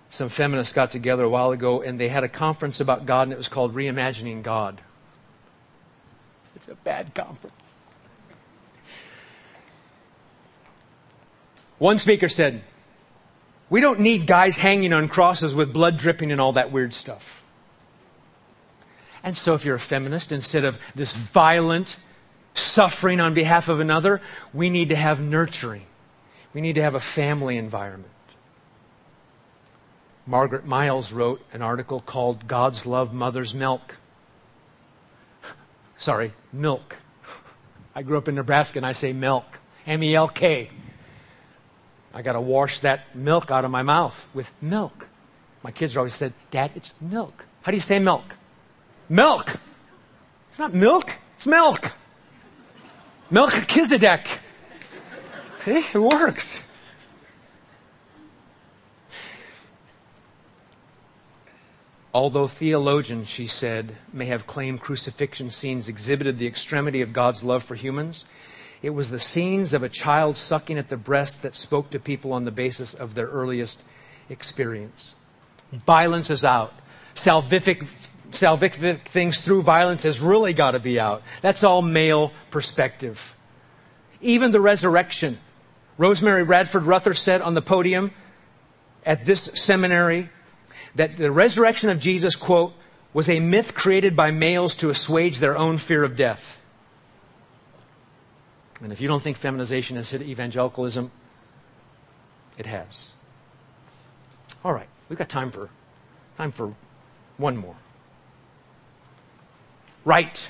Some 0.10 0.30
feminists 0.30 0.74
got 0.74 0.92
together 0.92 1.24
a 1.24 1.30
while 1.30 1.52
ago 1.52 1.82
and 1.82 2.00
they 2.00 2.08
had 2.08 2.24
a 2.24 2.30
conference 2.30 2.80
about 2.80 3.06
God 3.06 3.24
and 3.24 3.34
it 3.34 3.38
was 3.38 3.48
called 3.48 3.76
Reimagining 3.76 4.42
God. 4.42 4.82
It's 6.56 6.68
a 6.68 6.76
bad 6.76 7.14
conference. 7.14 7.54
One 11.78 12.00
speaker 12.00 12.28
said, 12.28 12.64
we 13.70 13.82
don't 13.82 14.00
need 14.00 14.26
guys 14.26 14.58
hanging 14.58 14.94
on 14.94 15.08
crosses 15.08 15.54
with 15.54 15.72
blood 15.72 15.98
dripping 15.98 16.32
and 16.32 16.42
all 16.42 16.54
that 16.54 16.72
weird 16.72 16.94
stuff. 16.94 17.44
And 19.24 19.38
so 19.38 19.54
if 19.54 19.64
you're 19.64 19.76
a 19.76 19.80
feminist, 19.80 20.32
instead 20.32 20.66
of 20.66 20.78
this 20.96 21.16
violent 21.16 21.98
suffering 22.56 23.20
on 23.20 23.34
behalf 23.34 23.70
of 23.70 23.80
another, 23.80 24.22
we 24.54 24.70
need 24.70 24.90
to 24.90 24.96
have 24.96 25.20
nurturing. 25.20 25.86
We 26.54 26.62
need 26.62 26.76
to 26.76 26.82
have 26.82 26.96
a 26.96 27.00
family 27.00 27.58
environment. 27.58 28.12
Margaret 30.30 30.64
Miles 30.64 31.12
wrote 31.12 31.42
an 31.54 31.64
article 31.64 32.02
called 32.02 32.46
God's 32.46 32.86
Love 32.86 33.12
Mother's 33.12 33.56
Milk. 33.56 33.96
Sorry, 35.98 36.34
milk. 36.54 36.98
I 37.96 38.04
grew 38.04 38.16
up 38.20 38.28
in 38.28 38.36
Nebraska 38.36 38.78
and 38.78 38.86
I 38.86 38.92
say 38.92 39.12
milk. 39.12 39.60
M 39.88 40.04
E 40.04 40.14
L 40.14 40.28
K. 40.28 40.70
I 42.14 42.22
got 42.22 42.34
to 42.34 42.42
wash 42.42 42.82
that 42.82 43.16
milk 43.16 43.50
out 43.50 43.66
of 43.66 43.72
my 43.72 43.82
mouth 43.82 44.28
with 44.36 44.52
milk. 44.62 45.08
My 45.64 45.72
kids 45.72 45.98
always 45.98 46.14
said, 46.14 46.34
Dad, 46.52 46.74
it's 46.76 46.94
milk. 47.02 47.48
How 47.64 47.72
do 47.72 47.78
you 47.78 47.82
say 47.82 47.98
milk? 47.98 48.36
Milk. 49.10 49.56
It's 50.50 50.60
not 50.60 50.76
milk. 50.76 51.10
It's 51.38 51.48
milk. 51.48 51.92
Melchizedek. 53.32 54.28
See, 55.62 55.84
it 55.92 55.98
works. 56.00 56.62
Although 62.20 62.48
theologians, 62.48 63.30
she 63.30 63.48
said, 63.48 63.96
may 64.12 64.26
have 64.26 64.46
claimed 64.46 64.82
crucifixion 64.82 65.52
scenes 65.52 65.88
exhibited 65.88 66.38
the 66.38 66.48
extremity 66.48 67.02
of 67.02 67.14
God's 67.14 67.46
love 67.46 67.64
for 67.64 67.76
humans, 67.76 68.26
it 68.82 68.90
was 68.90 69.10
the 69.10 69.22
scenes 69.22 69.74
of 69.74 69.84
a 69.84 69.88
child 69.88 70.36
sucking 70.36 70.78
at 70.78 70.90
the 70.90 70.98
breast 70.98 71.44
that 71.44 71.56
spoke 71.56 71.92
to 71.92 71.98
people 71.98 72.34
on 72.34 72.44
the 72.44 72.52
basis 72.52 72.94
of 72.94 73.16
their 73.16 73.28
earliest 73.28 73.82
experience. 74.30 75.16
Violence 75.72 76.30
is 76.30 76.44
out. 76.44 76.74
Salvific, 77.16 77.88
salvific 78.32 79.06
things 79.06 79.40
through 79.40 79.62
violence 79.62 80.04
has 80.04 80.20
really 80.20 80.52
got 80.52 80.72
to 80.72 80.80
be 80.80 81.00
out. 81.00 81.24
That's 81.42 81.64
all 81.64 81.82
male 81.82 82.34
perspective. 82.52 83.34
Even 84.20 84.52
the 84.52 84.60
resurrection. 84.60 85.38
Rosemary 85.98 86.44
Radford 86.44 86.84
Ruether 86.84 87.16
said 87.16 87.42
on 87.42 87.54
the 87.54 87.62
podium 87.62 88.12
at 89.06 89.24
this 89.24 89.44
seminary 89.54 90.30
that 90.96 91.18
the 91.18 91.32
resurrection 91.32 91.90
of 91.90 92.00
Jesus, 92.00 92.36
quote, 92.36 92.74
was 93.14 93.30
a 93.30 93.40
myth 93.40 93.74
created 93.74 94.16
by 94.16 94.32
males 94.32 94.76
to 94.78 94.90
assuage 94.90 95.40
their 95.40 95.58
own 95.58 95.78
fear 95.78 96.04
of 96.04 96.16
death. 96.16 96.62
And 98.82 98.92
if 98.92 99.02
you 99.02 99.08
don't 99.08 99.22
think 99.22 99.38
feminization 99.38 99.98
has 99.98 100.10
hit 100.10 100.22
evangelicalism, 100.22 101.12
it 102.58 102.66
has. 102.66 103.08
All 104.64 104.74
right, 104.74 104.88
we've 105.08 105.20
got 105.20 105.30
time 105.30 105.52
for 105.52 105.70
time 106.38 106.52
for 106.52 106.74
one 107.38 107.58
more. 107.58 107.76
Right. 110.06 110.48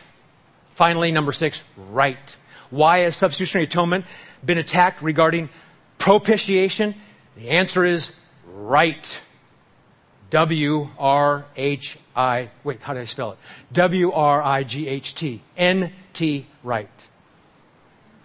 Finally, 0.76 1.12
number 1.12 1.34
six, 1.34 1.64
right. 1.76 2.38
Why 2.70 3.00
has 3.00 3.16
substitutionary 3.16 3.66
atonement 3.66 4.06
been 4.46 4.58
attacked 4.58 5.02
regarding 5.02 5.50
propitiation? 5.98 6.96
The 7.36 7.50
answer 7.50 7.84
is 7.84 8.16
right. 8.46 9.22
W 10.30 10.90
R 10.98 11.46
H 11.56 11.98
I, 12.16 12.50
wait, 12.64 12.82
how 12.82 12.94
do 12.94 13.00
I 13.00 13.06
spell 13.06 13.32
it? 13.32 13.38
W 13.74 14.12
R 14.12 14.42
I 14.42 14.64
G 14.64 14.88
H 14.88 15.16
T. 15.16 15.42
N 15.58 15.94
T, 16.14 16.46
right. 16.64 16.90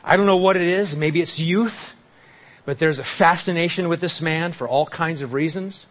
I 0.02 0.16
don't 0.16 0.26
know 0.26 0.36
what 0.36 0.57
it 0.57 0.62
is. 0.62 0.96
Maybe 0.96 1.22
it's 1.22 1.40
youth, 1.40 1.94
but 2.66 2.78
there's 2.78 2.98
a 2.98 3.05
fascination 3.05 3.88
with 3.88 4.00
this 4.00 4.20
man 4.20 4.52
for 4.52 4.68
all 4.68 4.86
kinds 4.86 5.22
of 5.22 5.32
reasons. 5.32 5.86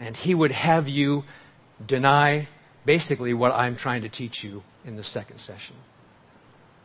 And 0.00 0.16
he 0.16 0.34
would 0.34 0.52
have 0.52 0.88
you 0.88 1.24
deny 1.84 2.48
basically 2.84 3.34
what 3.34 3.52
I'm 3.52 3.76
trying 3.76 4.02
to 4.02 4.08
teach 4.08 4.42
you 4.42 4.62
in 4.84 4.96
the 4.96 5.04
second 5.04 5.38
session. 5.38 5.76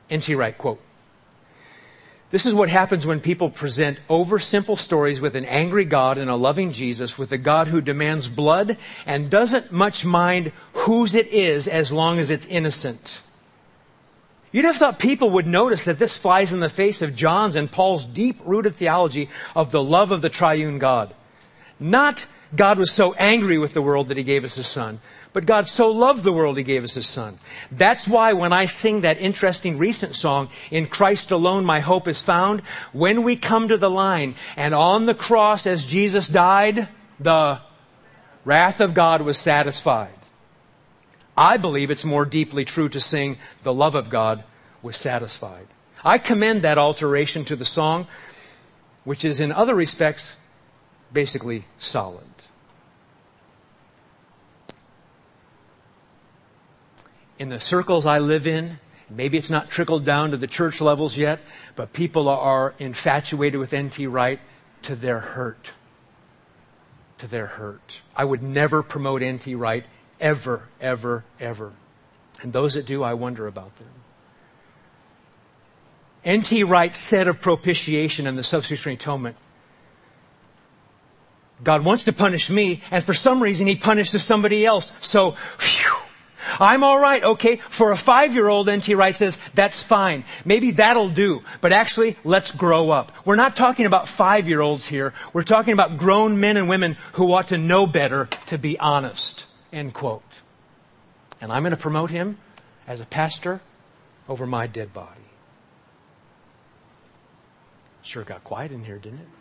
N.T. 0.09 0.35
Wright, 0.35 0.57
quote, 0.57 0.79
this 2.33 2.47
is 2.47 2.55
what 2.55 2.67
happens 2.67 3.05
when 3.05 3.19
people 3.19 3.51
present 3.51 3.99
oversimple 4.09 4.79
stories 4.79 5.21
with 5.21 5.35
an 5.35 5.45
angry 5.45 5.85
God 5.85 6.17
and 6.17 6.31
a 6.31 6.35
loving 6.35 6.71
Jesus, 6.71 7.15
with 7.15 7.31
a 7.31 7.37
God 7.37 7.67
who 7.67 7.79
demands 7.79 8.27
blood 8.27 8.75
and 9.05 9.29
doesn't 9.29 9.71
much 9.71 10.03
mind 10.03 10.51
whose 10.73 11.13
it 11.13 11.27
is 11.27 11.67
as 11.67 11.91
long 11.91 12.17
as 12.17 12.31
it's 12.31 12.47
innocent. 12.47 13.19
You'd 14.51 14.65
have 14.65 14.77
thought 14.77 14.97
people 14.97 15.29
would 15.29 15.45
notice 15.45 15.85
that 15.85 15.99
this 15.99 16.17
flies 16.17 16.51
in 16.51 16.59
the 16.59 16.69
face 16.69 17.03
of 17.03 17.13
John's 17.13 17.55
and 17.55 17.71
Paul's 17.71 18.03
deep 18.03 18.39
rooted 18.43 18.77
theology 18.77 19.29
of 19.55 19.69
the 19.69 19.83
love 19.83 20.09
of 20.09 20.23
the 20.23 20.29
triune 20.29 20.79
God. 20.79 21.13
Not 21.79 22.25
God 22.55 22.77
was 22.77 22.91
so 22.91 23.13
angry 23.13 23.57
with 23.57 23.73
the 23.73 23.81
world 23.81 24.09
that 24.09 24.17
he 24.17 24.23
gave 24.23 24.43
us 24.43 24.55
his 24.55 24.67
son, 24.67 24.99
but 25.33 25.47
God 25.47 25.67
so 25.67 25.89
loved 25.89 26.23
the 26.23 26.31
world, 26.31 26.57
He 26.57 26.63
gave 26.63 26.83
us 26.83 26.93
His 26.93 27.07
Son. 27.07 27.39
That's 27.71 28.07
why 28.07 28.33
when 28.33 28.53
I 28.53 28.67
sing 28.67 29.01
that 29.01 29.19
interesting 29.19 29.79
recent 29.79 30.15
song, 30.15 30.49
In 30.69 30.85
Christ 30.85 31.31
alone 31.31 31.65
my 31.65 31.79
hope 31.79 32.07
is 32.07 32.21
found, 32.21 32.61
when 32.93 33.23
we 33.23 33.35
come 33.35 33.67
to 33.67 33.77
the 33.77 33.89
line, 33.89 34.35
and 34.55 34.75
on 34.75 35.07
the 35.07 35.15
cross 35.15 35.65
as 35.65 35.85
Jesus 35.85 36.27
died, 36.27 36.87
the 37.19 37.59
wrath 38.45 38.79
of 38.79 38.93
God 38.93 39.23
was 39.23 39.39
satisfied. 39.39 40.13
I 41.35 41.57
believe 41.57 41.89
it's 41.89 42.05
more 42.05 42.25
deeply 42.25 42.63
true 42.63 42.89
to 42.89 42.99
sing, 42.99 43.39
The 43.63 43.73
love 43.73 43.95
of 43.95 44.11
God 44.11 44.43
was 44.83 44.97
satisfied. 44.97 45.65
I 46.05 46.19
commend 46.19 46.61
that 46.61 46.77
alteration 46.77 47.43
to 47.45 47.55
the 47.55 47.65
song, 47.65 48.05
which 49.03 49.25
is 49.25 49.39
in 49.39 49.51
other 49.51 49.73
respects 49.73 50.35
basically 51.11 51.65
solid. 51.79 52.32
In 57.43 57.49
the 57.49 57.59
circles 57.59 58.05
I 58.05 58.19
live 58.19 58.47
in, 58.47 58.79
maybe 59.09 59.37
it's 59.37 59.49
not 59.49 59.69
trickled 59.69 60.05
down 60.05 60.31
to 60.31 60.37
the 60.37 60.47
church 60.47 60.79
levels 60.79 61.17
yet, 61.17 61.41
but 61.75 61.91
people 61.91 62.29
are 62.29 62.73
infatuated 62.79 63.59
with 63.59 63.73
N.T. 63.73 64.07
Wright 64.07 64.39
to 64.83 64.95
their 64.95 65.19
hurt. 65.19 65.71
To 67.17 67.27
their 67.27 67.47
hurt. 67.47 67.99
I 68.15 68.23
would 68.23 68.41
never 68.41 68.81
promote 68.81 69.21
N.T. 69.21 69.55
Wright 69.55 69.85
ever, 70.21 70.69
ever, 70.79 71.25
ever. 71.37 71.73
And 72.41 72.53
those 72.53 72.75
that 72.75 72.85
do, 72.85 73.03
I 73.03 73.13
wonder 73.13 73.45
about 73.45 73.75
them. 73.75 73.89
N.T. 76.23 76.63
Wright 76.63 76.95
said 76.95 77.27
of 77.27 77.41
propitiation 77.41 78.25
and 78.25 78.37
the 78.37 78.43
substitutionary 78.43 78.95
atonement, 78.95 79.35
God 81.61 81.83
wants 81.83 82.05
to 82.05 82.13
punish 82.13 82.49
me, 82.49 82.81
and 82.89 83.03
for 83.03 83.13
some 83.13 83.43
reason 83.43 83.67
he 83.67 83.75
punishes 83.75 84.23
somebody 84.23 84.65
else. 84.65 84.93
So, 85.01 85.31
whew, 85.59 86.02
I'm 86.59 86.83
all 86.83 86.99
right, 86.99 87.23
okay. 87.23 87.57
For 87.69 87.91
a 87.91 87.97
five 87.97 88.33
year 88.33 88.47
old, 88.47 88.69
N.T. 88.69 88.95
Wright 88.95 89.15
says, 89.15 89.39
that's 89.53 89.81
fine. 89.81 90.25
Maybe 90.45 90.71
that'll 90.71 91.09
do. 91.09 91.43
But 91.61 91.73
actually, 91.73 92.17
let's 92.23 92.51
grow 92.51 92.89
up. 92.89 93.11
We're 93.25 93.35
not 93.35 93.55
talking 93.55 93.85
about 93.85 94.07
five 94.07 94.47
year 94.47 94.61
olds 94.61 94.85
here. 94.85 95.13
We're 95.33 95.43
talking 95.43 95.73
about 95.73 95.97
grown 95.97 96.39
men 96.39 96.57
and 96.57 96.69
women 96.69 96.97
who 97.13 97.31
ought 97.33 97.49
to 97.49 97.57
know 97.57 97.87
better 97.87 98.29
to 98.47 98.57
be 98.57 98.79
honest. 98.79 99.45
End 99.71 99.93
quote. 99.93 100.23
And 101.41 101.51
I'm 101.51 101.63
going 101.63 101.71
to 101.71 101.77
promote 101.77 102.11
him 102.11 102.37
as 102.87 102.99
a 102.99 103.05
pastor 103.05 103.61
over 104.29 104.45
my 104.45 104.67
dead 104.67 104.93
body. 104.93 105.19
Sure 108.01 108.23
got 108.23 108.43
quiet 108.43 108.71
in 108.71 108.83
here, 108.83 108.97
didn't 108.97 109.19
it? 109.19 109.27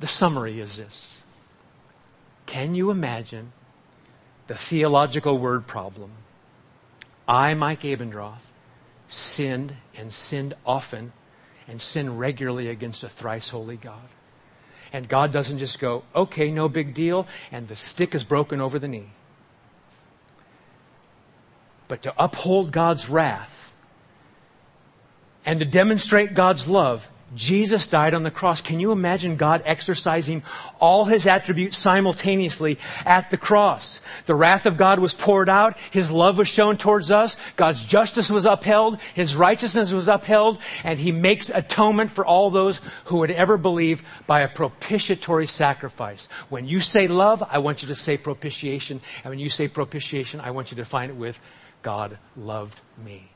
The 0.00 0.08
summary 0.08 0.60
is 0.60 0.76
this. 0.76 1.18
Can 2.46 2.74
you 2.74 2.90
imagine 2.90 3.52
the 4.46 4.54
theological 4.54 5.38
word 5.38 5.66
problem. 5.66 6.10
I, 7.26 7.54
Mike 7.54 7.82
Abendroth, 7.82 8.42
sinned 9.08 9.74
and 9.96 10.12
sinned 10.12 10.54
often 10.66 11.12
and 11.66 11.80
sinned 11.80 12.18
regularly 12.18 12.68
against 12.68 13.02
a 13.02 13.08
thrice 13.08 13.48
holy 13.48 13.76
God. 13.76 14.08
And 14.92 15.08
God 15.08 15.32
doesn't 15.32 15.58
just 15.58 15.78
go, 15.78 16.04
okay, 16.14 16.50
no 16.50 16.68
big 16.68 16.94
deal, 16.94 17.26
and 17.50 17.66
the 17.66 17.76
stick 17.76 18.14
is 18.14 18.22
broken 18.22 18.60
over 18.60 18.78
the 18.78 18.88
knee. 18.88 19.10
But 21.88 22.02
to 22.02 22.14
uphold 22.16 22.70
God's 22.70 23.08
wrath 23.08 23.72
and 25.44 25.60
to 25.60 25.66
demonstrate 25.66 26.34
God's 26.34 26.68
love, 26.68 27.10
Jesus 27.34 27.88
died 27.88 28.14
on 28.14 28.22
the 28.22 28.30
cross. 28.30 28.60
Can 28.60 28.80
you 28.80 28.92
imagine 28.92 29.36
God 29.36 29.62
exercising 29.64 30.42
all 30.80 31.04
his 31.04 31.26
attributes 31.26 31.76
simultaneously 31.76 32.78
at 33.04 33.30
the 33.30 33.36
cross? 33.36 34.00
The 34.26 34.34
wrath 34.34 34.66
of 34.66 34.76
God 34.76 34.98
was 34.98 35.14
poured 35.14 35.48
out. 35.48 35.78
His 35.90 36.10
love 36.10 36.38
was 36.38 36.48
shown 36.48 36.76
towards 36.76 37.10
us. 37.10 37.36
God's 37.56 37.82
justice 37.82 38.30
was 38.30 38.46
upheld. 38.46 38.98
His 39.14 39.34
righteousness 39.36 39.92
was 39.92 40.08
upheld. 40.08 40.58
And 40.84 40.98
he 40.98 41.12
makes 41.12 41.50
atonement 41.50 42.10
for 42.10 42.24
all 42.24 42.50
those 42.50 42.80
who 43.06 43.18
would 43.18 43.30
ever 43.30 43.56
believe 43.56 44.02
by 44.26 44.40
a 44.40 44.48
propitiatory 44.48 45.46
sacrifice. 45.46 46.28
When 46.48 46.66
you 46.66 46.80
say 46.80 47.08
love, 47.08 47.42
I 47.42 47.58
want 47.58 47.82
you 47.82 47.88
to 47.88 47.94
say 47.94 48.16
propitiation. 48.16 49.00
And 49.24 49.30
when 49.30 49.38
you 49.38 49.48
say 49.48 49.68
propitiation, 49.68 50.40
I 50.40 50.52
want 50.52 50.70
you 50.70 50.76
to 50.76 50.84
find 50.84 51.10
it 51.10 51.16
with 51.16 51.40
God 51.82 52.18
loved 52.36 52.80
me. 53.04 53.33